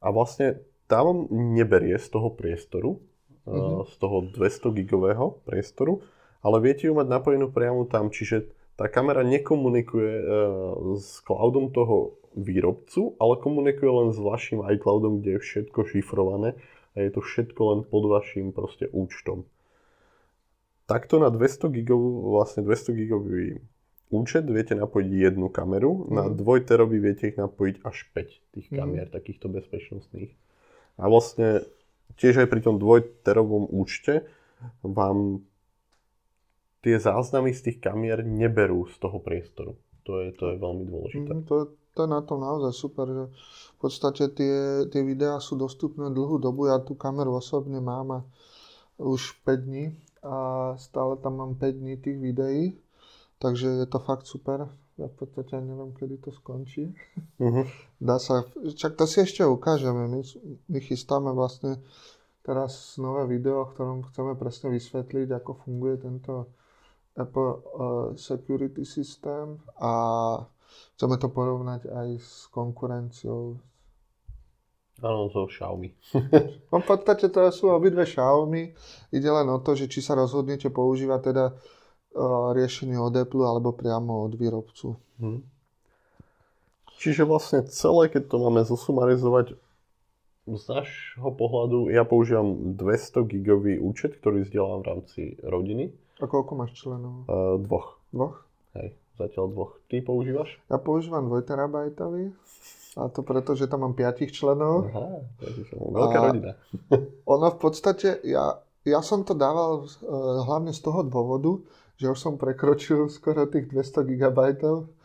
A 0.03 0.07
vlastne 0.11 0.59
vám 0.91 1.31
neberie 1.31 1.95
z 1.95 2.11
toho 2.11 2.35
priestoru, 2.35 2.99
mm-hmm. 3.47 3.87
z 3.87 3.95
toho 3.95 4.27
200 4.27 4.75
gigového 4.83 5.39
priestoru, 5.47 6.03
ale 6.43 6.59
viete 6.59 6.91
ju 6.91 6.93
mať 6.99 7.07
napojenú 7.07 7.47
priamo 7.47 7.87
tam, 7.87 8.11
čiže 8.11 8.51
tá 8.75 8.91
kamera 8.91 9.23
nekomunikuje 9.23 10.13
s 10.99 11.23
cloudom 11.23 11.71
toho 11.71 12.19
výrobcu, 12.35 13.15
ale 13.17 13.39
komunikuje 13.39 13.91
len 13.91 14.09
s 14.11 14.19
vašim 14.19 14.59
iCloudom, 14.61 15.23
kde 15.23 15.39
je 15.39 15.43
všetko 15.43 15.79
šifrované 15.87 16.59
a 16.95 16.97
je 17.01 17.09
to 17.11 17.21
všetko 17.23 17.61
len 17.71 17.79
pod 17.83 18.03
vašim 18.07 18.51
proste 18.51 18.91
účtom. 18.91 19.47
Takto 20.85 21.17
na 21.17 21.33
200 21.33 21.73
gigov, 21.73 21.99
vlastne 22.29 22.61
200 22.61 22.93
gigový 22.93 23.59
účet 24.13 24.45
viete 24.45 24.77
napojiť 24.77 25.09
jednu 25.09 25.49
kameru, 25.49 26.05
mm. 26.05 26.13
na 26.13 26.23
dvojterový 26.29 26.97
viete 27.01 27.33
ich 27.33 27.37
napojiť 27.41 27.81
až 27.81 27.97
5 28.13 28.53
tých 28.53 28.67
Mhm. 28.69 28.77
kamier, 28.77 29.07
takýchto 29.09 29.49
bezpečnostných. 29.49 30.31
A 31.01 31.09
vlastne 31.09 31.65
tiež 32.15 32.45
aj 32.45 32.47
pri 32.47 32.61
tom 32.61 32.77
dvojterovom 32.79 33.67
účte 33.73 34.23
vám 34.85 35.43
tie 36.85 37.01
záznamy 37.01 37.51
z 37.51 37.61
tých 37.65 37.77
kamier 37.81 38.21
neberú 38.21 38.85
z 38.85 38.95
toho 39.01 39.17
priestoru. 39.17 39.73
To 40.05 40.21
je, 40.21 40.31
to 40.37 40.53
je 40.53 40.55
veľmi 40.61 40.85
dôležité. 40.85 41.31
Mm, 41.33 41.43
to, 41.49 41.73
to 41.97 41.99
je 42.05 42.09
na 42.09 42.21
tom 42.21 42.45
naozaj 42.45 42.73
super, 42.77 43.09
že 43.09 43.25
v 43.73 43.77
podstate 43.81 44.29
tie, 44.37 44.85
tie 44.93 45.01
videá 45.01 45.41
sú 45.41 45.57
dostupné 45.57 46.13
dlhú 46.13 46.37
dobu. 46.37 46.69
Ja 46.69 46.77
tú 46.77 46.93
kameru 46.93 47.33
osobne 47.33 47.81
mám 47.81 48.07
a 48.13 48.19
už 49.01 49.41
5 49.43 49.65
dní 49.65 49.85
a 50.21 50.35
stále 50.77 51.17
tam 51.17 51.41
mám 51.41 51.57
5 51.57 51.81
dní 51.81 51.97
tých 51.97 52.17
videí, 52.21 52.63
takže 53.41 53.67
je 53.81 53.87
to 53.89 53.99
fakt 53.99 54.29
super. 54.29 54.69
Ja 54.95 55.11
v 55.11 55.15
podstate 55.19 55.59
neviem, 55.59 55.91
kedy 55.91 56.23
to 56.23 56.31
skončí. 56.31 56.93
Mhm. 57.41 57.67
Dá 58.07 58.21
sa, 58.21 58.45
čak 58.77 58.95
to 58.95 59.09
si 59.09 59.25
ešte 59.25 59.41
ukážeme. 59.41 60.05
My, 60.07 60.21
my 60.69 60.79
chystáme 60.79 61.33
vlastne 61.33 61.81
teraz 62.45 63.01
nové 63.01 63.25
video, 63.25 63.65
v 63.65 63.73
ktorom 63.73 63.99
chceme 64.13 64.37
presne 64.37 64.69
vysvetliť, 64.69 65.27
ako 65.33 65.65
funguje 65.65 65.97
tento 65.97 66.53
Apple 67.15 67.49
uh, 67.49 67.59
Security 68.19 68.83
System 68.83 69.63
a 69.79 69.91
chceme 70.95 71.15
to 71.15 71.31
porovnať 71.31 71.87
aj 71.87 72.09
s 72.19 72.51
konkurenciou. 72.51 73.55
Áno, 75.03 75.27
so 75.31 75.47
Xiaomi. 75.47 75.91
No 76.71 76.83
v 76.83 76.87
podstate 76.87 77.31
to 77.31 77.51
sú 77.51 77.71
obidve 77.71 78.03
Xiaomi. 78.03 78.75
Ide 79.11 79.29
len 79.31 79.47
o 79.51 79.59
to, 79.59 79.75
že 79.75 79.91
či 79.91 80.03
sa 80.03 80.15
rozhodnete 80.15 80.71
používať 80.71 81.19
teda 81.31 81.45
uh, 81.51 82.51
riešenie 82.55 82.99
od 82.99 83.15
Apple 83.15 83.43
alebo 83.43 83.75
priamo 83.75 84.27
od 84.27 84.35
výrobcu. 84.35 84.95
Mhm. 85.19 85.39
Čiže 86.95 87.27
vlastne 87.27 87.59
celé, 87.67 88.07
keď 88.07 88.31
to 88.31 88.37
máme 88.39 88.63
zosumarizovať, 88.63 89.59
z 90.45 90.63
nášho 90.69 91.33
pohľadu 91.33 91.89
ja 91.89 92.05
používam 92.05 92.77
200 92.77 93.25
gigový 93.25 93.81
účet, 93.81 94.21
ktorý 94.21 94.45
zdieľam 94.45 94.85
v 94.85 94.89
rámci 94.93 95.21
rodiny. 95.41 95.89
A 96.17 96.25
koľko 96.25 96.51
máš 96.55 96.71
členov? 96.75 97.25
Uh, 97.25 97.59
dvoch. 97.59 97.99
Dvoch? 98.09 98.39
Hej, 98.73 98.89
zatiaľ 99.13 99.45
dvoch. 99.49 99.71
Ty 99.85 99.99
používaš? 100.01 100.49
Ja 100.65 100.77
používam 100.77 101.25
2 101.25 101.41
terabajtový. 101.41 102.31
A 102.95 103.07
to 103.07 103.21
preto, 103.21 103.51
že 103.51 103.65
tam 103.65 103.81
mám 103.81 103.91
5 103.91 104.23
členov. 104.29 104.87
Aha, 104.89 105.19
veľká 105.69 106.17
A- 106.17 106.23
rodina. 106.25 106.51
Ono 107.29 107.47
v 107.49 107.57
podstate, 107.57 108.23
ja, 108.23 108.55
ja 108.81 108.99
som 109.01 109.21
to 109.21 109.33
dával 109.33 109.83
uh, 109.83 109.87
hlavne 110.41 110.71
z 110.71 110.79
toho 110.79 111.03
dôvodu, 111.03 111.59
že 111.95 112.07
už 112.07 112.15
som 112.17 112.33
prekročil 112.35 113.07
skoro 113.07 113.43
tých 113.45 113.67
200 113.67 114.03
GB, 114.05 114.39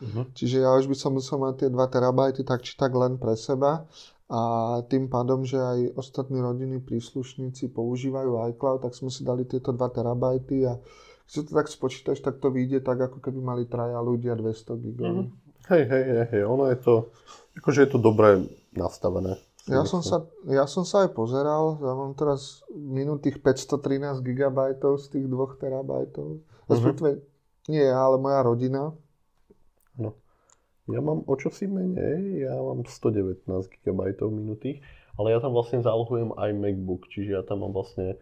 Mhm. 0.01 0.23
čiže 0.33 0.59
ja 0.61 0.71
už 0.73 0.87
by 0.87 0.97
som 0.97 1.11
musel 1.13 1.39
mať 1.41 1.55
tie 1.57 1.69
2 1.69 1.79
terabajty 1.89 2.43
tak 2.43 2.61
či 2.61 2.75
tak 2.75 2.91
len 2.93 3.15
pre 3.15 3.35
seba 3.35 3.87
a 4.31 4.41
tým 4.87 5.11
pádom, 5.11 5.43
že 5.43 5.59
aj 5.59 5.99
ostatní 5.99 6.39
rodiny 6.39 6.79
príslušníci 6.87 7.75
používajú 7.75 8.39
iCloud, 8.55 8.87
tak 8.87 8.95
sme 8.95 9.11
si 9.11 9.27
dali 9.27 9.43
tieto 9.43 9.75
2 9.75 9.83
terabajty 9.91 10.71
a 10.71 10.79
keď 11.27 11.31
si 11.35 11.41
to 11.43 11.51
tak 11.51 11.67
spočítaš, 11.67 12.23
tak 12.23 12.39
to 12.39 12.55
vyjde 12.55 12.87
tak, 12.87 13.11
ako 13.11 13.19
keby 13.19 13.43
mali 13.43 13.67
traja 13.67 13.99
ľudia 13.99 14.39
200 14.39 14.79
GB. 14.79 15.01
Mhm. 15.03 15.25
Hej, 15.71 15.83
hej, 15.87 16.05
hej, 16.07 16.27
hej, 16.31 16.43
ono 16.47 16.67
je 16.71 16.79
to, 16.79 16.95
akože 17.59 17.87
je 17.87 17.91
to 17.91 17.99
dobre 17.99 18.47
nastavené. 18.75 19.39
Ja 19.69 19.87
som, 19.87 20.01
sa, 20.03 20.27
ja 20.49 20.65
som 20.67 20.83
sa 20.83 21.07
aj 21.07 21.15
pozeral, 21.15 21.79
ja 21.79 21.93
mám 21.93 22.17
teraz 22.19 22.65
minutých 22.73 23.39
513 23.39 24.25
GB 24.25 24.59
z 24.99 25.07
tých 25.11 25.27
2 25.31 25.63
terabajtov. 25.63 26.43
Respektíve, 26.71 27.23
nie 27.71 27.83
ja, 27.83 27.99
ale 28.03 28.17
moja 28.19 28.41
rodina. 28.43 28.95
Ja 30.95 31.01
mám 31.01 31.27
o 31.27 31.35
čosi 31.39 31.71
menej, 31.71 32.47
ja 32.47 32.55
mám 32.59 32.87
119 32.87 33.45
GB 33.83 34.01
minutých, 34.31 34.83
ale 35.19 35.35
ja 35.35 35.39
tam 35.39 35.53
vlastne 35.53 35.85
zálohujem 35.85 36.33
aj 36.35 36.51
MacBook, 36.57 37.11
čiže 37.13 37.37
ja 37.37 37.43
tam 37.45 37.67
mám 37.67 37.77
vlastne 37.77 38.17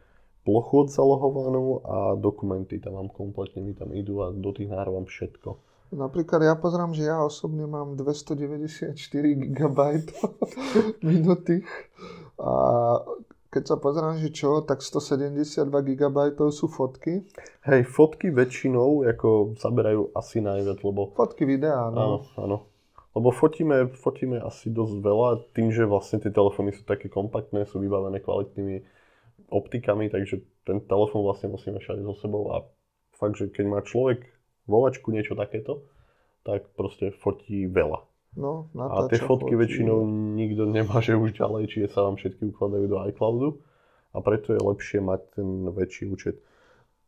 plochu 0.48 0.88
odzalohovanú 0.88 1.84
a 1.84 1.96
dokumenty 2.16 2.80
tam 2.80 2.96
mám 2.96 3.08
kompletne, 3.12 3.60
mi 3.60 3.76
tam 3.76 3.92
idú 3.92 4.24
a 4.24 4.32
do 4.32 4.50
tých 4.56 4.72
nahrávam 4.72 5.04
všetko. 5.04 5.60
Napríklad 5.88 6.44
ja 6.44 6.52
pozerám, 6.52 6.92
že 6.92 7.08
ja 7.08 7.24
osobne 7.24 7.64
mám 7.64 7.96
294 7.96 8.92
GB 9.56 9.78
minutých 11.12 11.68
a 12.36 12.52
keď 13.48 13.62
sa 13.64 13.76
pozerám, 13.80 14.20
že 14.20 14.28
čo, 14.28 14.60
tak 14.60 14.84
172 14.84 15.72
GB 15.72 16.18
sú 16.52 16.68
fotky. 16.68 17.24
Hej, 17.64 17.88
fotky 17.88 18.28
väčšinou 18.28 19.08
ako 19.08 19.56
zaberajú 19.56 20.12
asi 20.12 20.44
najviac, 20.44 20.78
lebo 20.84 21.16
Fotky, 21.16 21.48
videá, 21.48 21.88
áno, 21.88 21.96
no. 21.96 22.16
áno. 22.36 22.58
Lebo 23.16 23.32
fotíme, 23.32 23.88
fotíme 23.96 24.38
asi 24.38 24.68
dosť 24.68 25.00
veľa, 25.00 25.28
tým, 25.56 25.72
že 25.72 25.88
vlastne 25.88 26.20
tie 26.20 26.30
telefóny 26.30 26.76
sú 26.76 26.84
také 26.84 27.08
kompaktné, 27.08 27.64
sú 27.64 27.80
vybavené 27.80 28.20
kvalitnými 28.20 28.84
optikami, 29.48 30.12
takže 30.12 30.44
ten 30.68 30.84
telefón 30.84 31.24
vlastne 31.24 31.48
musíme 31.48 31.80
všade 31.80 32.04
so 32.04 32.14
sebou 32.20 32.52
a 32.52 32.68
fakt, 33.16 33.40
že 33.40 33.48
keď 33.48 33.64
má 33.64 33.80
človek 33.80 34.28
vovačku 34.68 35.08
niečo 35.08 35.32
takéto, 35.32 35.88
tak 36.44 36.68
proste 36.76 37.10
fotí 37.16 37.64
veľa. 37.64 38.04
No 38.36 38.84
A 38.92 39.08
tie 39.08 39.22
fotky 39.22 39.56
fotí. 39.56 39.60
väčšinou 39.62 40.04
nikto 40.36 40.68
nemá, 40.68 41.00
že 41.00 41.16
už 41.16 41.32
ďalej, 41.38 41.72
čiže 41.72 41.88
sa 41.94 42.04
vám 42.04 42.20
všetky 42.20 42.52
ukladajú 42.52 42.84
do 42.90 42.98
iCloudu 43.08 43.48
a 44.12 44.18
preto 44.20 44.52
je 44.52 44.60
lepšie 44.60 44.98
mať 45.00 45.20
ten 45.38 45.48
väčší 45.72 46.04
účet. 46.10 46.36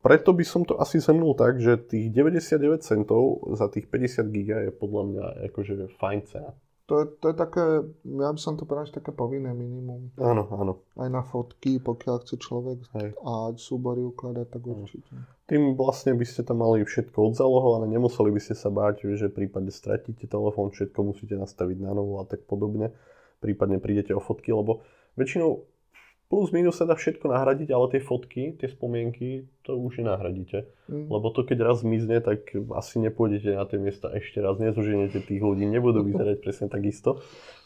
Preto 0.00 0.32
by 0.32 0.44
som 0.48 0.64
to 0.64 0.80
asi 0.80 0.96
zhrnul 0.96 1.36
tak, 1.36 1.60
že 1.60 1.76
tých 1.76 2.08
99 2.08 2.80
centov 2.80 3.44
za 3.52 3.68
tých 3.68 3.84
50 3.92 4.32
giga 4.32 4.56
je 4.64 4.72
podľa 4.72 5.02
mňa 5.04 5.24
akože 5.52 5.92
fajn 6.00 6.20
cena. 6.24 6.56
To 6.90 6.94
je, 6.98 7.06
to 7.22 7.30
je 7.30 7.36
také, 7.38 7.86
ja 8.02 8.34
by 8.34 8.40
som 8.42 8.58
to 8.58 8.66
povedal, 8.66 8.82
že 8.82 8.98
také 8.98 9.14
povinné 9.14 9.54
minimum. 9.54 10.10
Áno, 10.18 10.50
áno. 10.50 10.82
Aj 10.98 11.06
na 11.06 11.22
fotky, 11.22 11.78
pokiaľ 11.78 12.26
chce 12.26 12.34
človek 12.42 12.82
Hej. 12.98 13.14
a 13.22 13.54
súbory 13.54 14.02
ukladať, 14.02 14.46
tak 14.50 14.62
určite. 14.66 15.06
Tým 15.46 15.78
vlastne 15.78 16.18
by 16.18 16.26
ste 16.26 16.42
tam 16.42 16.66
mali 16.66 16.82
všetko 16.82 17.30
odzalohované, 17.30 17.86
nemuseli 17.94 18.34
by 18.34 18.42
ste 18.42 18.58
sa 18.58 18.74
báť, 18.74 19.06
že 19.06 19.30
v 19.30 19.46
prípade 19.46 19.70
stratíte 19.70 20.26
telefón, 20.26 20.74
všetko 20.74 20.98
musíte 21.14 21.38
nastaviť 21.38 21.78
na 21.78 21.94
novo 21.94 22.18
a 22.18 22.26
tak 22.26 22.42
podobne. 22.50 22.90
Prípadne 23.38 23.78
prídete 23.78 24.10
o 24.10 24.18
fotky, 24.18 24.50
lebo 24.50 24.82
väčšinou 25.14 25.69
plus 26.30 26.54
minus 26.54 26.78
sa 26.78 26.86
dá 26.86 26.94
všetko 26.94 27.26
nahradiť, 27.26 27.74
ale 27.74 27.90
tie 27.90 28.00
fotky, 28.00 28.54
tie 28.54 28.70
spomienky, 28.70 29.50
to 29.66 29.74
už 29.74 29.98
nenahradíte. 29.98 30.70
Mm. 30.86 31.10
Lebo 31.10 31.34
to 31.34 31.42
keď 31.42 31.66
raz 31.66 31.82
zmizne, 31.82 32.22
tak 32.22 32.54
asi 32.54 33.02
nepôjdete 33.02 33.58
na 33.58 33.66
tie 33.66 33.82
miesta 33.82 34.14
ešte 34.14 34.38
raz, 34.38 34.62
nezoženete 34.62 35.26
tých 35.26 35.42
ľudí, 35.42 35.66
nebudú 35.66 36.06
vyzerať 36.06 36.38
presne 36.46 36.70
takisto. 36.70 37.18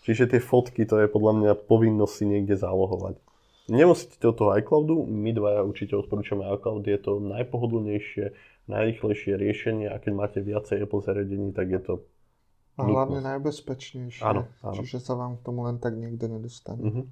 Čiže 0.08 0.32
tie 0.32 0.40
fotky, 0.40 0.88
to 0.88 0.96
je 0.96 1.12
podľa 1.12 1.32
mňa 1.36 1.52
povinnosť 1.68 2.12
si 2.16 2.24
niekde 2.24 2.56
zálohovať. 2.56 3.20
Nemusíte 3.68 4.16
do 4.20 4.32
toho 4.32 4.56
iCloudu, 4.56 4.96
my 5.08 5.30
dvaja 5.36 5.60
určite 5.64 5.96
odporúčame 5.96 6.48
iCloud, 6.48 6.84
je 6.84 7.00
to 7.00 7.20
najpohodlnejšie, 7.20 8.32
najrychlejšie 8.68 9.36
riešenie 9.36 9.88
a 9.92 9.96
keď 10.00 10.12
máte 10.16 10.38
viacej 10.40 10.84
Apple 10.84 11.04
zariadení, 11.04 11.52
tak 11.52 11.68
je 11.68 11.80
to... 11.80 11.94
A 12.74 12.84
hlavne 12.84 13.22
nutnosť. 13.22 13.28
najbezpečnejšie. 13.28 14.24
Áno, 14.24 14.50
áno. 14.60 14.74
Čiže 14.82 14.98
sa 15.00 15.14
vám 15.14 15.38
k 15.38 15.46
tomu 15.46 15.64
len 15.64 15.78
tak 15.78 15.96
nikto 15.96 16.26
nedostane. 16.26 16.80
Mhm. 16.80 17.02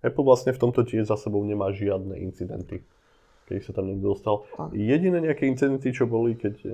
Apple 0.00 0.24
vlastne 0.24 0.50
v 0.50 0.60
tomto 0.60 0.82
tiež 0.82 1.04
za 1.04 1.16
sebou 1.16 1.40
nemá 1.42 1.70
žiadne 1.70 2.16
incidenty, 2.16 2.80
keď 3.44 3.60
sa 3.62 3.72
tam 3.72 3.86
niekto 3.86 4.10
dostal. 4.10 4.48
A- 4.56 4.72
Jediné 4.72 5.20
nejaké 5.20 5.44
incidenty, 5.44 5.90
čo 5.90 6.04
boli, 6.04 6.34
keď 6.34 6.54
eh, 6.60 6.72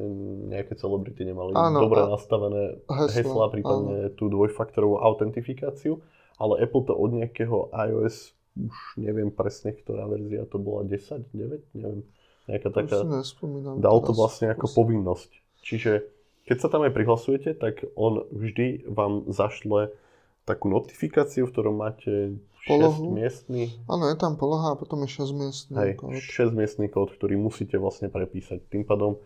nejaké 0.48 0.74
celebrity 0.74 1.22
nemali 1.22 1.50
Áno, 1.52 1.82
dobre 1.82 2.02
a- 2.02 2.10
nastavené 2.10 2.78
Hesla, 2.86 3.10
hesla, 3.12 3.44
prípadne 3.48 3.96
tú 4.14 4.28
dvojfaktorovú 4.28 5.00
autentifikáciu, 5.00 5.98
ale 6.36 6.60
Apple 6.60 6.84
to 6.84 6.92
od 6.92 7.10
nejakého 7.12 7.72
iOS, 7.72 8.30
už 8.56 8.76
neviem 8.96 9.28
presne, 9.28 9.74
ktorá 9.74 10.06
verzia 10.06 10.44
to 10.44 10.56
bola, 10.56 10.82
10, 10.82 11.28
9, 11.28 11.76
neviem, 11.76 12.00
nejaká 12.46 12.68
taká, 12.70 13.04
dal 13.76 13.98
to 14.00 14.12
vlastne 14.14 14.46
ako 14.48 14.66
povinnosť. 14.70 15.30
Čiže 15.60 15.92
keď 16.46 16.56
sa 16.56 16.68
tam 16.70 16.86
aj 16.86 16.94
prihlasujete, 16.94 17.52
tak 17.52 17.82
on 17.98 18.22
vždy 18.30 18.86
vám 18.86 19.26
zašle 19.28 19.90
takú 20.46 20.70
notifikáciu, 20.70 21.44
v 21.44 21.52
ktorom 21.52 21.76
máte 21.76 22.38
6 22.64 22.70
Polohu. 22.70 23.14
miestný, 23.14 23.74
Áno, 23.90 24.06
je 24.10 24.16
tam 24.18 24.38
poloha 24.38 24.74
a 24.74 24.78
potom 24.78 25.02
je 25.02 25.10
6 25.10 25.34
miestný 25.34 25.74
hej, 25.76 25.92
kód. 25.98 26.14
6 26.14 26.54
miestný 26.54 26.86
kód, 26.86 27.10
ktorý 27.14 27.34
musíte 27.34 27.76
vlastne 27.76 28.06
prepísať. 28.06 28.62
Tým 28.70 28.86
pádom, 28.86 29.18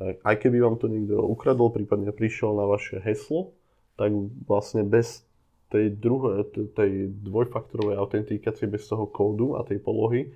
eh, 0.00 0.16
aj 0.24 0.36
keby 0.40 0.60
vám 0.64 0.76
to 0.80 0.88
niekto 0.88 1.20
ukradol, 1.20 1.68
prípadne 1.68 2.12
prišiel 2.12 2.56
na 2.56 2.64
vaše 2.64 3.00
heslo, 3.00 3.52
tak 3.96 4.10
vlastne 4.44 4.82
bez 4.82 5.22
tej 5.68 5.90
druhej, 5.96 6.44
t- 6.52 6.68
tej 6.72 7.08
dvojfaktorovej 7.12 7.96
autentifikácie, 7.96 8.68
bez 8.68 8.84
toho 8.88 9.06
kódu 9.06 9.56
a 9.56 9.64
tej 9.64 9.80
polohy, 9.80 10.32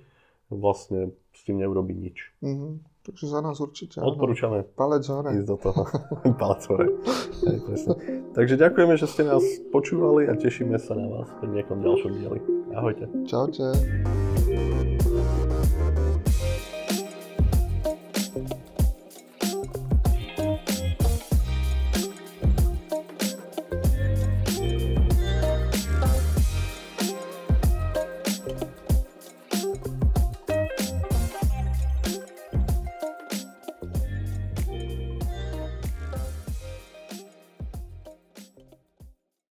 vlastne 0.49 1.13
s 1.33 1.41
tým 1.45 1.61
neurobí 1.61 1.93
nič. 1.93 2.33
Mhm. 2.41 2.81
Takže 3.09 3.25
za 3.25 3.41
nás 3.41 3.57
určite 3.57 3.97
áno. 3.97 4.13
Odporúčame 4.13 4.61
Palec 4.77 5.01
hore. 5.09 5.33
ísť 5.33 5.47
do 5.49 5.57
toho. 5.57 5.81
Palec 6.41 6.61
hore. 6.69 6.87
Presne. 7.41 7.93
Takže 8.37 8.53
ďakujeme, 8.53 8.93
že 9.01 9.09
ste 9.09 9.25
nás 9.25 9.41
počúvali 9.73 10.29
a 10.29 10.37
tešíme 10.37 10.77
sa 10.77 10.93
na 10.93 11.09
vás 11.09 11.27
pri 11.41 11.49
nejakom 11.57 11.81
ďalšom 11.81 12.11
dieli. 12.21 12.39
Ahojte. 12.77 13.09
Čaute. 13.25 13.73